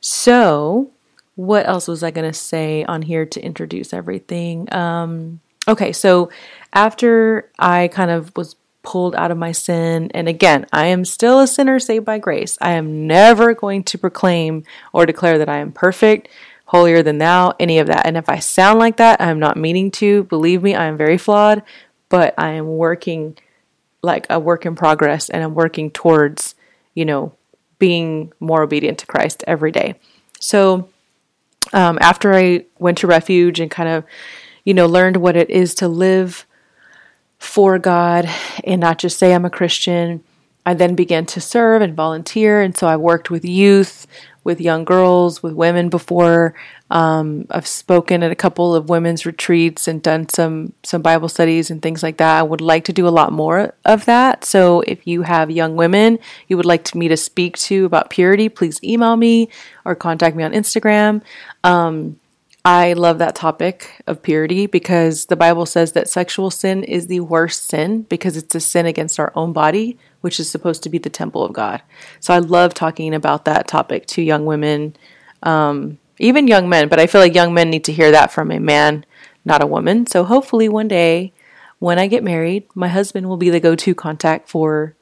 So 0.00 0.90
what 1.34 1.66
else 1.68 1.88
was 1.88 2.02
I 2.02 2.10
gonna 2.10 2.32
say 2.32 2.84
on 2.84 3.02
here 3.02 3.24
to 3.26 3.40
introduce 3.40 3.92
everything? 3.92 4.72
Um, 4.72 5.40
okay, 5.66 5.92
so 5.92 6.30
after 6.72 7.50
I 7.58 7.88
kind 7.88 8.10
of 8.10 8.32
was 8.36 8.56
pulled 8.82 9.14
out 9.14 9.30
of 9.30 9.38
my 9.38 9.52
sin, 9.52 10.10
and 10.14 10.28
again, 10.28 10.66
I 10.72 10.86
am 10.86 11.04
still 11.04 11.40
a 11.40 11.46
sinner 11.46 11.78
saved 11.78 12.04
by 12.04 12.18
grace. 12.18 12.56
I 12.60 12.72
am 12.72 13.06
never 13.06 13.54
going 13.54 13.84
to 13.84 13.98
proclaim 13.98 14.64
or 14.92 15.06
declare 15.06 15.38
that 15.38 15.48
I 15.48 15.58
am 15.58 15.72
perfect, 15.72 16.28
holier 16.66 17.02
than 17.02 17.18
thou, 17.18 17.54
any 17.58 17.78
of 17.78 17.86
that. 17.88 18.06
And 18.06 18.16
if 18.16 18.28
I 18.28 18.38
sound 18.38 18.78
like 18.78 18.98
that, 18.98 19.20
I 19.20 19.30
am 19.30 19.38
not 19.38 19.56
meaning 19.56 19.90
to. 19.92 20.24
Believe 20.24 20.62
me, 20.62 20.74
I 20.74 20.84
am 20.84 20.96
very 20.96 21.18
flawed, 21.18 21.62
but 22.08 22.34
I 22.38 22.50
am 22.50 22.66
working 22.66 23.36
like 24.02 24.26
a 24.30 24.38
work 24.38 24.64
in 24.66 24.74
progress 24.74 25.28
and 25.28 25.42
I'm 25.42 25.54
working 25.54 25.90
towards, 25.90 26.54
you 26.94 27.04
know, 27.04 27.32
being 27.78 28.32
more 28.40 28.62
obedient 28.62 28.98
to 28.98 29.06
Christ 29.06 29.44
every 29.46 29.72
day. 29.72 29.94
So 30.40 30.88
um, 31.72 31.98
after 32.00 32.34
I 32.34 32.64
went 32.78 32.98
to 32.98 33.06
refuge 33.06 33.60
and 33.60 33.70
kind 33.70 33.88
of, 33.88 34.04
you 34.64 34.74
know, 34.74 34.86
learned 34.86 35.16
what 35.18 35.36
it 35.36 35.50
is 35.50 35.74
to 35.76 35.88
live 35.88 36.46
for 37.38 37.78
God 37.78 38.28
and 38.64 38.80
not 38.80 38.98
just 38.98 39.18
say 39.18 39.34
I'm 39.34 39.44
a 39.44 39.50
Christian, 39.50 40.22
I 40.66 40.74
then 40.74 40.94
began 40.94 41.24
to 41.26 41.40
serve 41.40 41.82
and 41.82 41.94
volunteer. 41.94 42.60
And 42.60 42.76
so 42.76 42.86
I 42.86 42.96
worked 42.96 43.30
with 43.30 43.44
youth, 43.44 44.06
with 44.48 44.60
young 44.60 44.84
girls, 44.84 45.42
with 45.42 45.52
women 45.52 45.90
before. 45.90 46.54
Um, 46.90 47.46
I've 47.50 47.66
spoken 47.66 48.22
at 48.22 48.32
a 48.32 48.34
couple 48.34 48.74
of 48.74 48.88
women's 48.88 49.26
retreats 49.26 49.86
and 49.86 50.02
done 50.02 50.28
some 50.30 50.72
some 50.82 51.02
Bible 51.02 51.28
studies 51.28 51.70
and 51.70 51.82
things 51.82 52.02
like 52.02 52.16
that. 52.16 52.38
I 52.38 52.42
would 52.42 52.62
like 52.62 52.84
to 52.84 52.94
do 52.94 53.06
a 53.06 53.14
lot 53.20 53.30
more 53.30 53.74
of 53.84 54.06
that. 54.06 54.46
So 54.46 54.80
if 54.80 55.06
you 55.06 55.22
have 55.22 55.50
young 55.50 55.76
women 55.76 56.18
you 56.48 56.56
would 56.56 56.66
like 56.66 56.94
me 56.94 57.08
to 57.08 57.16
speak 57.16 57.58
to 57.58 57.84
about 57.84 58.08
purity, 58.08 58.48
please 58.48 58.82
email 58.82 59.16
me 59.16 59.50
or 59.84 59.94
contact 59.94 60.34
me 60.34 60.42
on 60.42 60.52
Instagram. 60.52 61.20
Um, 61.62 62.18
I 62.64 62.94
love 62.94 63.18
that 63.18 63.34
topic 63.34 64.02
of 64.06 64.22
purity 64.22 64.66
because 64.66 65.26
the 65.26 65.36
Bible 65.36 65.66
says 65.66 65.92
that 65.92 66.08
sexual 66.08 66.50
sin 66.50 66.84
is 66.84 67.06
the 67.06 67.20
worst 67.20 67.66
sin 67.66 68.02
because 68.02 68.36
it's 68.36 68.54
a 68.54 68.60
sin 68.60 68.86
against 68.86 69.20
our 69.20 69.32
own 69.34 69.52
body, 69.52 69.98
which 70.20 70.40
is 70.40 70.50
supposed 70.50 70.82
to 70.82 70.88
be 70.88 70.98
the 70.98 71.10
temple 71.10 71.44
of 71.44 71.52
God. 71.52 71.82
So 72.20 72.34
I 72.34 72.38
love 72.38 72.74
talking 72.74 73.14
about 73.14 73.44
that 73.44 73.68
topic 73.68 74.06
to 74.06 74.22
young 74.22 74.46
women, 74.46 74.96
um, 75.42 75.98
even 76.18 76.48
young 76.48 76.68
men, 76.68 76.88
but 76.88 76.98
I 76.98 77.06
feel 77.06 77.20
like 77.20 77.34
young 77.34 77.54
men 77.54 77.70
need 77.70 77.84
to 77.84 77.92
hear 77.92 78.10
that 78.10 78.32
from 78.32 78.50
a 78.50 78.58
man, 78.58 79.04
not 79.44 79.62
a 79.62 79.66
woman. 79.66 80.06
So 80.06 80.24
hopefully 80.24 80.68
one 80.68 80.88
day 80.88 81.32
when 81.78 81.98
I 81.98 82.08
get 82.08 82.24
married, 82.24 82.66
my 82.74 82.88
husband 82.88 83.28
will 83.28 83.36
be 83.36 83.50
the 83.50 83.60
go 83.60 83.76
to 83.76 83.94
contact 83.94 84.48
for 84.48 84.94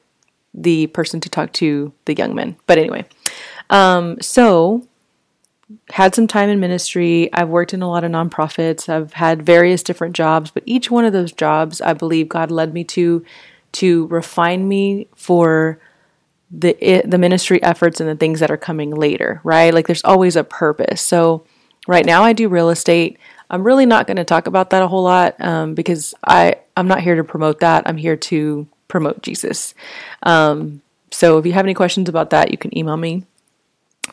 the 0.53 0.87
person 0.87 1.19
to 1.21 1.29
talk 1.29 1.53
to 1.53 1.93
the 2.05 2.15
young 2.15 2.35
men. 2.35 2.55
But 2.67 2.77
anyway, 2.77 3.05
um, 3.69 4.21
so 4.21 4.87
had 5.89 6.15
some 6.15 6.27
time 6.27 6.49
in 6.49 6.59
ministry. 6.59 7.31
I've 7.33 7.49
worked 7.49 7.73
in 7.73 7.81
a 7.81 7.89
lot 7.89 8.03
of 8.03 8.11
nonprofits. 8.11 8.87
I've 8.87 9.13
had 9.13 9.43
various 9.43 9.83
different 9.83 10.15
jobs, 10.15 10.51
but 10.51 10.63
each 10.65 10.89
one 10.89 11.05
of 11.05 11.13
those 11.13 11.31
jobs, 11.31 11.81
I 11.81 11.93
believe 11.93 12.29
God 12.29 12.51
led 12.51 12.73
me 12.73 12.83
to 12.85 13.25
to 13.77 14.07
refine 14.07 14.67
me 14.67 15.07
for 15.15 15.79
the 16.49 17.01
the 17.05 17.17
ministry 17.17 17.61
efforts 17.61 17.99
and 17.99 18.09
the 18.09 18.15
things 18.15 18.39
that 18.39 18.49
are 18.49 18.57
coming 18.57 18.91
later, 18.91 19.41
right? 19.43 19.73
Like 19.73 19.87
there's 19.87 20.03
always 20.03 20.35
a 20.35 20.43
purpose. 20.43 21.01
So 21.01 21.45
right 21.87 22.05
now 22.05 22.23
I 22.23 22.33
do 22.33 22.47
real 22.47 22.69
estate. 22.69 23.19
I'm 23.49 23.63
really 23.63 23.85
not 23.85 24.07
going 24.07 24.17
to 24.17 24.25
talk 24.25 24.47
about 24.47 24.71
that 24.71 24.81
a 24.81 24.87
whole 24.87 25.03
lot 25.03 25.39
um, 25.39 25.75
because 25.75 26.15
I 26.25 26.55
I'm 26.75 26.87
not 26.87 27.01
here 27.01 27.15
to 27.15 27.23
promote 27.23 27.59
that. 27.59 27.83
I'm 27.85 27.97
here 27.97 28.15
to 28.15 28.67
promote 28.87 29.21
Jesus. 29.21 29.73
Um, 30.23 30.81
so 31.11 31.37
if 31.37 31.45
you 31.45 31.53
have 31.53 31.65
any 31.65 31.73
questions 31.73 32.09
about 32.09 32.29
that, 32.31 32.51
you 32.51 32.57
can 32.57 32.77
email 32.77 32.97
me. 32.97 33.25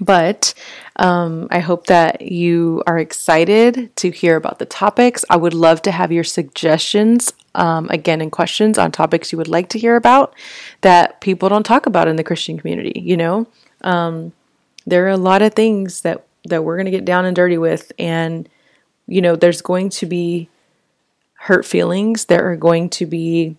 But 0.01 0.55
um, 0.97 1.49
I 1.51 1.61
hope 1.61 1.87
that 1.87 2.23
you 2.23 2.83
are 2.87 2.99
excited 2.99 3.95
to 3.97 4.11
hear 4.11 4.37
about 4.37 4.59
the 4.59 4.67
topics. 4.67 5.25
I 5.31 5.37
would 5.37 5.55
love 5.55 5.83
to 5.83 5.93
have 5.93 6.13
your 6.13 6.25
suggestions, 6.25 7.33
um, 7.55 7.89
again, 7.91 8.21
and 8.21 8.33
questions 8.33 8.79
on 8.79 8.93
topics 8.93 9.33
you 9.33 9.39
would 9.39 9.49
like 9.49 9.69
to 9.71 9.79
hear 9.79 9.97
about 9.97 10.35
that 10.81 11.21
people 11.21 11.49
don't 11.49 11.67
talk 11.67 11.87
about 11.87 12.09
in 12.09 12.17
the 12.17 12.25
Christian 12.25 12.59
community. 12.59 13.01
You 13.01 13.17
know, 13.17 13.47
um, 13.83 14.33
there 14.87 15.07
are 15.07 15.11
a 15.11 15.17
lot 15.17 15.43
of 15.43 15.55
things 15.55 16.01
that 16.03 16.27
that 16.47 16.63
we're 16.63 16.77
going 16.77 16.87
to 16.87 16.91
get 16.91 17.07
down 17.07 17.25
and 17.25 17.35
dirty 17.35 17.57
with, 17.57 17.91
and 17.99 18.49
you 19.07 19.23
know, 19.23 19.37
there's 19.37 19.63
going 19.63 19.91
to 19.91 20.07
be 20.07 20.49
hurt 21.35 21.65
feelings. 21.65 22.27
There 22.27 22.51
are 22.51 22.57
going 22.57 22.91
to 22.91 23.07
be 23.07 23.57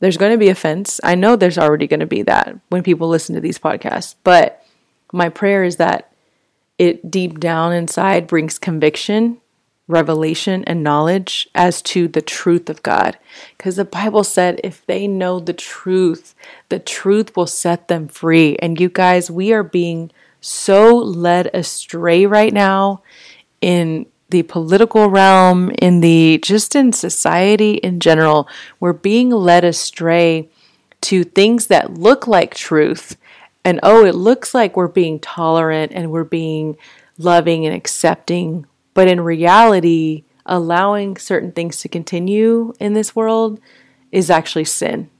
there's 0.00 0.16
going 0.16 0.32
to 0.32 0.38
be 0.38 0.48
offense. 0.48 1.00
I 1.02 1.14
know 1.14 1.36
there's 1.36 1.58
already 1.58 1.86
going 1.86 2.00
to 2.00 2.06
be 2.06 2.22
that 2.22 2.58
when 2.68 2.82
people 2.82 3.08
listen 3.08 3.34
to 3.34 3.40
these 3.40 3.58
podcasts, 3.58 4.14
but 4.24 4.65
my 5.16 5.28
prayer 5.28 5.64
is 5.64 5.76
that 5.76 6.12
it 6.78 7.10
deep 7.10 7.40
down 7.40 7.72
inside 7.72 8.26
brings 8.26 8.58
conviction, 8.58 9.38
revelation, 9.88 10.62
and 10.64 10.82
knowledge 10.82 11.48
as 11.54 11.80
to 11.80 12.06
the 12.06 12.20
truth 12.20 12.68
of 12.68 12.82
God. 12.82 13.18
Because 13.56 13.76
the 13.76 13.84
Bible 13.84 14.24
said 14.24 14.60
if 14.62 14.84
they 14.84 15.08
know 15.08 15.40
the 15.40 15.54
truth, 15.54 16.34
the 16.68 16.78
truth 16.78 17.34
will 17.34 17.46
set 17.46 17.88
them 17.88 18.08
free. 18.08 18.56
And 18.60 18.78
you 18.78 18.88
guys, 18.88 19.30
we 19.30 19.52
are 19.52 19.62
being 19.62 20.10
so 20.40 20.94
led 20.94 21.50
astray 21.54 22.26
right 22.26 22.52
now 22.52 23.02
in 23.60 24.06
the 24.28 24.42
political 24.42 25.08
realm, 25.08 25.70
in 25.78 26.00
the 26.00 26.38
just 26.42 26.76
in 26.76 26.92
society 26.92 27.74
in 27.74 28.00
general. 28.00 28.48
We're 28.80 28.92
being 28.92 29.30
led 29.30 29.64
astray 29.64 30.50
to 31.02 31.24
things 31.24 31.68
that 31.68 31.94
look 31.94 32.26
like 32.26 32.54
truth 32.54 33.16
and 33.66 33.80
oh, 33.82 34.04
it 34.04 34.14
looks 34.14 34.54
like 34.54 34.76
we're 34.76 34.86
being 34.86 35.18
tolerant 35.18 35.90
and 35.92 36.12
we're 36.12 36.22
being 36.22 36.76
loving 37.18 37.66
and 37.66 37.74
accepting, 37.74 38.64
but 38.94 39.08
in 39.08 39.20
reality, 39.20 40.22
allowing 40.46 41.16
certain 41.16 41.50
things 41.50 41.80
to 41.80 41.88
continue 41.88 42.72
in 42.78 42.92
this 42.92 43.16
world 43.16 43.58
is 44.12 44.30
actually 44.30 44.66
sin. 44.66 45.10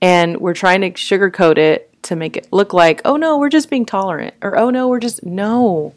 And 0.00 0.38
we're 0.40 0.54
trying 0.54 0.80
to 0.80 0.90
sugarcoat 0.90 1.56
it 1.56 2.02
to 2.02 2.16
make 2.16 2.36
it 2.36 2.48
look 2.50 2.72
like, 2.72 3.00
oh 3.04 3.16
no, 3.16 3.38
we're 3.38 3.48
just 3.48 3.70
being 3.70 3.86
tolerant, 3.86 4.34
or 4.42 4.58
oh 4.58 4.70
no, 4.70 4.88
we're 4.88 4.98
just, 4.98 5.24
no, 5.24 5.94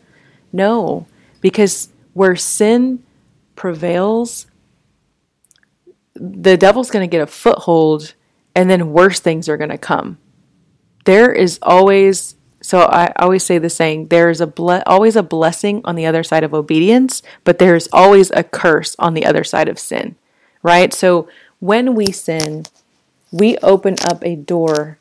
no. 0.54 1.08
Because 1.42 1.90
where 2.14 2.36
sin 2.36 3.04
prevails, 3.56 4.46
the 6.14 6.58
devil's 6.58 6.92
going 6.92 7.10
to 7.10 7.12
get 7.12 7.24
a 7.24 7.28
foothold, 7.28 8.14
and 8.54 8.70
then 8.70 8.92
worse 8.94 9.20
things 9.20 9.50
are 9.50 9.58
going 9.58 9.72
to 9.72 9.80
come 9.80 10.20
there 11.06 11.32
is 11.32 11.60
always 11.62 12.36
so 12.62 12.80
I 12.82 13.14
always 13.20 13.44
say 13.44 13.60
the 13.60 13.70
saying 13.70 14.08
there 14.08 14.32
is 14.32 14.42
a 14.42 14.48
ble- 14.48 14.82
always 14.88 15.16
a 15.16 15.22
blessing 15.22 15.82
on 15.86 15.96
the 15.96 16.08
other 16.08 16.24
side 16.24 16.44
of 16.44 16.54
obedience, 16.54 17.22
but 17.44 17.60
there 17.60 17.76
is 17.76 17.88
always 17.94 18.32
a 18.32 18.44
curse 18.44 18.96
on 18.98 19.14
the 19.14 19.24
other 19.26 19.44
side 19.44 19.70
of 19.70 19.78
sin. 19.78 20.16
Right? 20.64 20.92
So 20.92 21.30
when 21.60 21.94
we 21.94 22.12
sin, 22.12 22.66
we 23.32 23.58
open 23.60 23.98
up 24.04 24.24
a 24.24 24.36
door 24.36 24.98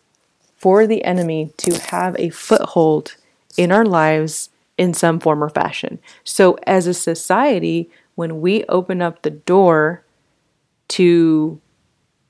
for 0.59 0.87
the 0.87 1.05
enemy 1.05 1.53
to 1.59 1.79
have 1.91 2.17
a 2.19 2.29
foothold 2.29 3.17
in 3.57 3.73
our 3.73 3.85
lives 3.85 4.51
in 4.77 4.93
some 4.93 5.21
form 5.21 5.43
or 5.43 5.49
fashion. 5.49 6.01
So 6.23 6.59
as 6.67 6.87
a 6.87 6.95
society, 6.95 7.91
when 8.15 8.41
we 8.41 8.65
open 8.65 9.01
up 9.01 9.23
the 9.23 9.31
door 9.31 10.05
to 10.89 11.61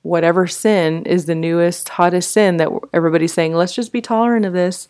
whatever 0.04 0.46
sin 0.46 1.02
is 1.06 1.24
the 1.24 1.34
newest, 1.34 1.88
hottest 1.88 2.30
sin 2.30 2.58
that 2.58 2.68
everybody's 2.92 3.32
saying, 3.32 3.54
let's 3.54 3.74
just 3.74 3.90
be 3.90 4.02
tolerant 4.02 4.44
of 4.44 4.52
this, 4.52 4.86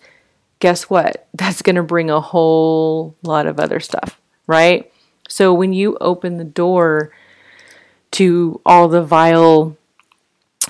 guess 0.58 0.90
what? 0.90 1.26
That's 1.34 1.62
going 1.62 1.76
to 1.76 1.82
bring 1.82 2.10
a 2.10 2.20
whole 2.20 3.14
lot 3.22 3.46
of 3.46 3.58
other 3.58 3.80
stuff, 3.80 4.20
right? 4.46 4.92
So 5.28 5.54
when 5.54 5.72
you 5.72 5.96
open 6.00 6.36
the 6.36 6.44
door 6.44 7.12
to 8.12 8.60
all 8.66 8.88
the 8.88 9.02
vile, 9.02 9.76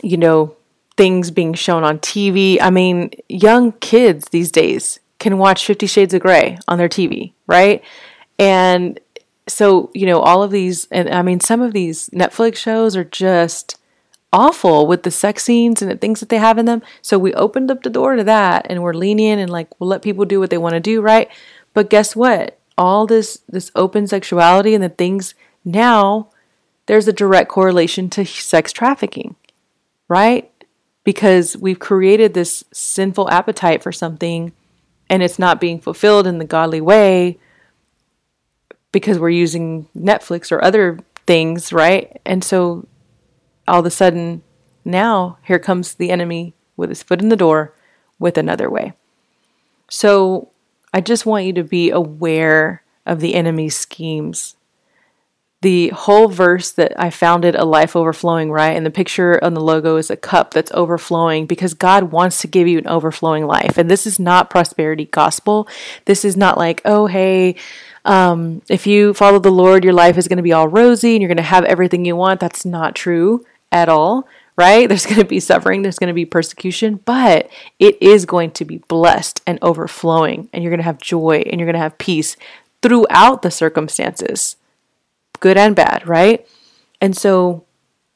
you 0.02 0.18
know, 0.18 0.54
things 0.98 1.30
being 1.30 1.54
shown 1.54 1.83
on 1.83 1.98
TV, 1.98 2.59
I 2.61 2.68
mean, 2.68 3.12
young 3.30 3.72
kids 3.72 4.28
these 4.28 4.52
days 4.52 5.00
can 5.18 5.38
watch 5.38 5.64
50 5.64 5.87
Shades 5.87 6.12
of 6.12 6.20
Grey 6.20 6.59
on 6.68 6.76
their 6.76 6.88
TV, 6.88 7.33
right? 7.46 7.83
And 8.38 9.00
so, 9.48 9.90
you 9.94 10.04
know, 10.04 10.20
all 10.20 10.42
of 10.42 10.50
these, 10.50 10.87
and 10.90 11.09
I 11.09 11.22
mean, 11.22 11.40
some 11.40 11.62
of 11.62 11.72
these 11.72 12.11
Netflix 12.11 12.57
shows 12.57 12.94
are 12.94 13.04
just 13.04 13.78
awful 14.35 14.88
with 14.88 15.05
the 15.05 15.12
sex 15.12 15.44
scenes 15.44 15.81
and 15.81 15.88
the 15.88 15.97
things 15.97 16.18
that 16.18 16.29
they 16.29 16.38
have 16.38 16.59
in 16.59 16.66
them. 16.66 16.83
So 17.01 17.18
we 17.20 17.33
opened 17.35 17.70
up 17.70 17.85
the 17.85 17.88
door 17.88 18.16
to 18.16 18.25
that 18.25 18.66
and 18.68 18.83
we're 18.83 18.92
lenient 18.92 19.40
and 19.40 19.49
like 19.49 19.68
we'll 19.79 19.88
let 19.88 20.03
people 20.03 20.25
do 20.25 20.40
what 20.40 20.51
they 20.51 20.59
want 20.59 20.75
to 20.75 20.81
do, 20.81 21.01
right? 21.01 21.31
But 21.73 21.88
guess 21.88 22.16
what? 22.16 22.59
All 22.77 23.07
this 23.07 23.40
this 23.49 23.70
open 23.77 24.09
sexuality 24.09 24.75
and 24.75 24.83
the 24.83 24.88
things 24.88 25.35
now 25.64 26.31
there's 26.87 27.09
a 27.09 27.12
direct 27.12 27.49
correlation 27.49 28.11
to 28.11 28.27
sex 28.27 28.73
trafficking, 28.73 29.37
right? 30.09 30.51
Because 31.05 31.57
we've 31.57 31.79
created 31.79 32.35
this 32.35 32.64
sinful 32.73 33.31
appetite 33.31 33.85
for 33.85 33.92
something 33.92 34.53
and 35.09 35.23
it's 35.23 35.38
not 35.38 35.61
being 35.61 35.81
fulfilled 35.81 36.27
in 36.27 36.38
the 36.38 36.44
godly 36.44 36.81
way 36.81 37.38
because 38.90 39.18
we're 39.18 39.31
using 39.31 39.87
Netflix 39.97 40.51
or 40.51 40.62
other 40.62 40.99
things, 41.25 41.73
right? 41.73 42.20
And 42.27 42.42
so 42.42 42.87
all 43.66 43.81
of 43.81 43.87
a 43.87 43.90
sudden, 43.90 44.42
now 44.85 45.38
here 45.42 45.59
comes 45.59 45.94
the 45.94 46.11
enemy 46.11 46.55
with 46.77 46.90
his 46.90 47.03
foot 47.03 47.22
in 47.22 47.29
the 47.29 47.37
door 47.37 47.74
with 48.18 48.37
another 48.37 48.70
way. 48.70 48.92
So 49.88 50.50
I 50.92 51.00
just 51.00 51.27
want 51.27 51.46
you 51.46 51.53
to 51.55 51.64
be 51.64 51.90
aware 51.90 52.83
of 53.07 53.20
the 53.20 53.35
enemy's 53.35 53.77
schemes. 53.77 54.57
The 55.62 55.88
whole 55.88 56.29
verse 56.29 56.72
that 56.72 56.92
I 57.00 57.09
founded 57.09 57.55
a 57.55 57.64
life 57.64 57.96
overflowing, 57.96 58.50
right? 58.50 58.77
And 58.77 58.85
the 58.85 58.90
picture 58.90 59.42
on 59.42 59.55
the 59.55 59.62
logo 59.62 59.96
is 59.96 60.11
a 60.11 60.16
cup 60.16 60.53
that's 60.53 60.72
overflowing 60.72 61.46
because 61.46 61.72
God 61.72 62.12
wants 62.12 62.42
to 62.42 62.46
give 62.46 62.68
you 62.68 62.77
an 62.79 62.87
overflowing 62.87 63.46
life. 63.46 63.79
And 63.79 63.90
this 63.90 64.07
is 64.07 64.18
not 64.18 64.50
prosperity 64.50 65.07
gospel. 65.07 65.66
This 66.05 66.22
is 66.24 66.37
not 66.37 66.59
like, 66.59 66.83
oh, 66.85 67.07
hey, 67.07 67.57
um, 68.05 68.61
if 68.68 68.87
you 68.87 69.14
follow 69.14 69.38
the 69.38 69.50
Lord, 69.50 69.85
your 69.85 69.94
life 69.94 70.18
is 70.18 70.29
going 70.29 70.37
to 70.37 70.42
be 70.42 70.53
all 70.53 70.68
rosy 70.68 71.14
and 71.14 71.22
you're 71.22 71.29
going 71.29 71.38
to 71.38 71.42
have 71.42 71.64
everything 71.64 72.05
you 72.05 72.14
want. 72.14 72.40
That's 72.40 72.66
not 72.66 72.94
true 72.94 73.44
at 73.75 73.91
all, 73.91 74.27
right? 74.57 74.89
There's 74.89 75.05
going 75.05 75.21
to 75.21 75.27
be 75.27 75.41
suffering, 75.41 75.83
there's 75.83 75.99
going 75.99 76.09
to 76.09 76.15
be 76.15 76.25
persecution, 76.25 77.01
but 77.05 77.51
it 77.79 78.01
is 78.01 78.25
going 78.25 78.53
to 78.53 78.65
be 78.65 78.79
blessed 78.79 79.43
and 79.47 79.59
overflowing, 79.61 80.49
and 80.53 80.63
you're 80.63 80.71
going 80.71 80.79
to 80.79 80.85
have 80.85 80.99
joy 80.99 81.43
and 81.45 81.61
you're 81.61 81.67
going 81.67 81.75
to 81.75 81.81
have 81.81 81.99
peace 81.99 82.37
throughout 82.81 83.43
the 83.43 83.51
circumstances, 83.51 84.57
good 85.41 85.59
and 85.59 85.75
bad, 85.75 86.07
right? 86.07 86.47
And 87.01 87.17
so 87.17 87.65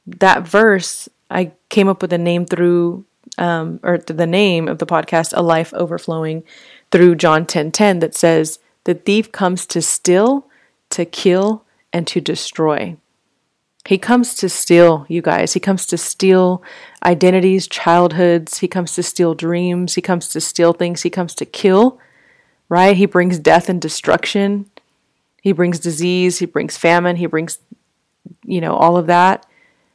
that 0.06 0.46
verse, 0.46 1.08
I 1.30 1.52
came 1.68 1.88
up 1.88 2.00
with 2.00 2.12
a 2.12 2.18
name 2.18 2.46
through, 2.46 3.04
um, 3.36 3.80
or 3.82 3.98
the 3.98 4.26
name 4.26 4.68
of 4.68 4.78
the 4.78 4.86
podcast, 4.86 5.32
A 5.36 5.42
Life 5.42 5.74
Overflowing, 5.74 6.44
through 6.90 7.16
John 7.16 7.44
10 7.44 7.72
10, 7.72 7.98
that 7.98 8.14
says, 8.14 8.60
The 8.84 8.94
thief 8.94 9.32
comes 9.32 9.66
to 9.66 9.82
steal, 9.82 10.46
to 10.90 11.04
kill, 11.04 11.64
and 11.92 12.06
to 12.06 12.20
destroy. 12.20 12.96
He 13.86 13.96
comes 13.98 14.34
to 14.34 14.48
steal, 14.48 15.06
you 15.08 15.22
guys. 15.22 15.54
He 15.54 15.60
comes 15.60 15.86
to 15.86 15.96
steal 15.96 16.62
identities, 17.04 17.66
childhoods. 17.66 18.58
He 18.58 18.68
comes 18.68 18.94
to 18.94 19.02
steal 19.02 19.34
dreams. 19.34 19.94
He 19.94 20.02
comes 20.02 20.28
to 20.30 20.40
steal 20.40 20.72
things. 20.72 21.02
He 21.02 21.10
comes 21.10 21.34
to 21.36 21.46
kill, 21.46 21.98
right? 22.68 22.96
He 22.96 23.06
brings 23.06 23.38
death 23.38 23.68
and 23.68 23.80
destruction. 23.80 24.70
He 25.40 25.52
brings 25.52 25.78
disease. 25.78 26.38
He 26.38 26.46
brings 26.46 26.76
famine. 26.76 27.16
He 27.16 27.26
brings, 27.26 27.58
you 28.44 28.60
know, 28.60 28.74
all 28.74 28.96
of 28.96 29.06
that 29.06 29.46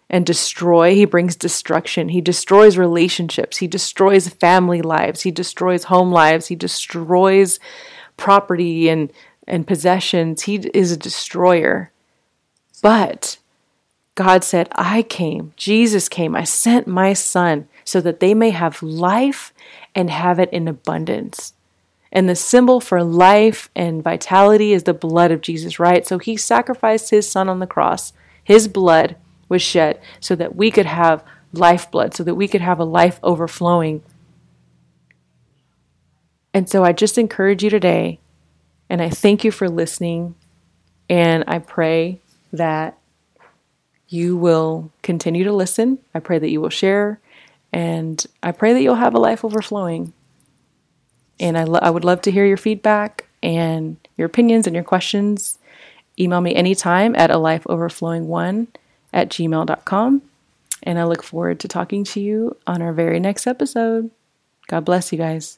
and 0.09 0.25
destroy. 0.25 0.93
He 0.93 1.05
brings 1.05 1.35
destruction. 1.35 2.09
He 2.09 2.21
destroys 2.21 2.77
relationships. 2.77 3.57
He 3.57 3.67
destroys 3.67 4.27
family 4.27 4.81
lives. 4.81 5.21
He 5.21 5.31
destroys 5.31 5.85
home 5.85 6.11
lives. 6.11 6.47
He 6.47 6.55
destroys 6.55 7.59
property 8.15 8.89
and, 8.89 9.11
and 9.47 9.65
possessions. 9.65 10.43
He 10.43 10.57
is 10.73 10.91
a 10.91 10.97
destroyer. 10.97 11.91
But 12.81 13.37
God 14.15 14.43
said, 14.43 14.69
I 14.73 15.01
came, 15.01 15.53
Jesus 15.57 16.07
came, 16.07 16.35
I 16.35 16.43
sent 16.43 16.85
my 16.85 17.13
son 17.13 17.67
so 17.83 17.99
that 18.01 18.19
they 18.19 18.33
may 18.33 18.51
have 18.51 18.83
life 18.83 19.53
and 19.95 20.09
have 20.09 20.39
it 20.39 20.51
in 20.53 20.67
abundance. 20.67 21.53
And 22.11 22.29
the 22.29 22.35
symbol 22.35 22.79
for 22.79 23.03
life 23.03 23.71
and 23.75 24.03
vitality 24.03 24.71
is 24.71 24.83
the 24.83 24.93
blood 24.93 25.31
of 25.31 25.41
Jesus, 25.41 25.79
right? 25.79 26.05
So 26.05 26.19
he 26.19 26.37
sacrificed 26.37 27.09
his 27.09 27.27
son 27.27 27.49
on 27.49 27.57
the 27.57 27.65
cross. 27.65 28.13
His 28.43 28.67
blood 28.67 29.15
was 29.49 29.63
shed 29.63 29.99
so 30.19 30.35
that 30.35 30.55
we 30.55 30.69
could 30.69 30.85
have 30.85 31.23
lifeblood, 31.51 32.13
so 32.13 32.23
that 32.23 32.35
we 32.35 32.47
could 32.47 32.61
have 32.61 32.79
a 32.79 32.85
life 32.85 33.19
overflowing. 33.23 34.03
And 36.53 36.69
so 36.69 36.83
I 36.83 36.93
just 36.93 37.17
encourage 37.17 37.63
you 37.63 37.71
today, 37.71 38.19
and 38.89 39.01
I 39.01 39.09
thank 39.09 39.43
you 39.43 39.51
for 39.51 39.67
listening, 39.67 40.35
and 41.09 41.43
I 41.47 41.57
pray 41.57 42.19
that 42.51 42.97
you 44.13 44.37
will 44.37 44.91
continue 45.01 45.43
to 45.43 45.51
listen. 45.51 45.97
I 46.13 46.19
pray 46.19 46.37
that 46.37 46.49
you 46.51 46.61
will 46.61 46.69
share, 46.69 47.19
and 47.71 48.23
I 48.43 48.51
pray 48.51 48.73
that 48.73 48.81
you'll 48.81 48.95
have 48.95 49.15
a 49.15 49.19
life 49.19 49.43
overflowing. 49.43 50.13
And 51.39 51.57
I, 51.57 51.63
lo- 51.63 51.79
I 51.81 51.89
would 51.89 52.05
love 52.05 52.21
to 52.21 52.31
hear 52.31 52.45
your 52.45 52.57
feedback 52.57 53.27
and 53.41 53.97
your 54.15 54.27
opinions 54.27 54.67
and 54.67 54.75
your 54.75 54.83
questions. 54.83 55.57
Email 56.19 56.41
me 56.41 56.53
anytime 56.53 57.15
at 57.15 57.31
a 57.31 57.39
life 57.39 57.63
overflowing 57.65 58.27
one 58.27 58.67
at 59.11 59.29
gmail.com. 59.29 60.21
And 60.83 60.99
I 60.99 61.05
look 61.05 61.23
forward 61.23 61.59
to 61.61 61.67
talking 61.67 62.03
to 62.05 62.19
you 62.19 62.55
on 62.67 62.83
our 62.83 62.93
very 62.93 63.19
next 63.19 63.47
episode. 63.47 64.11
God 64.67 64.85
bless 64.85 65.11
you 65.11 65.17
guys. 65.17 65.57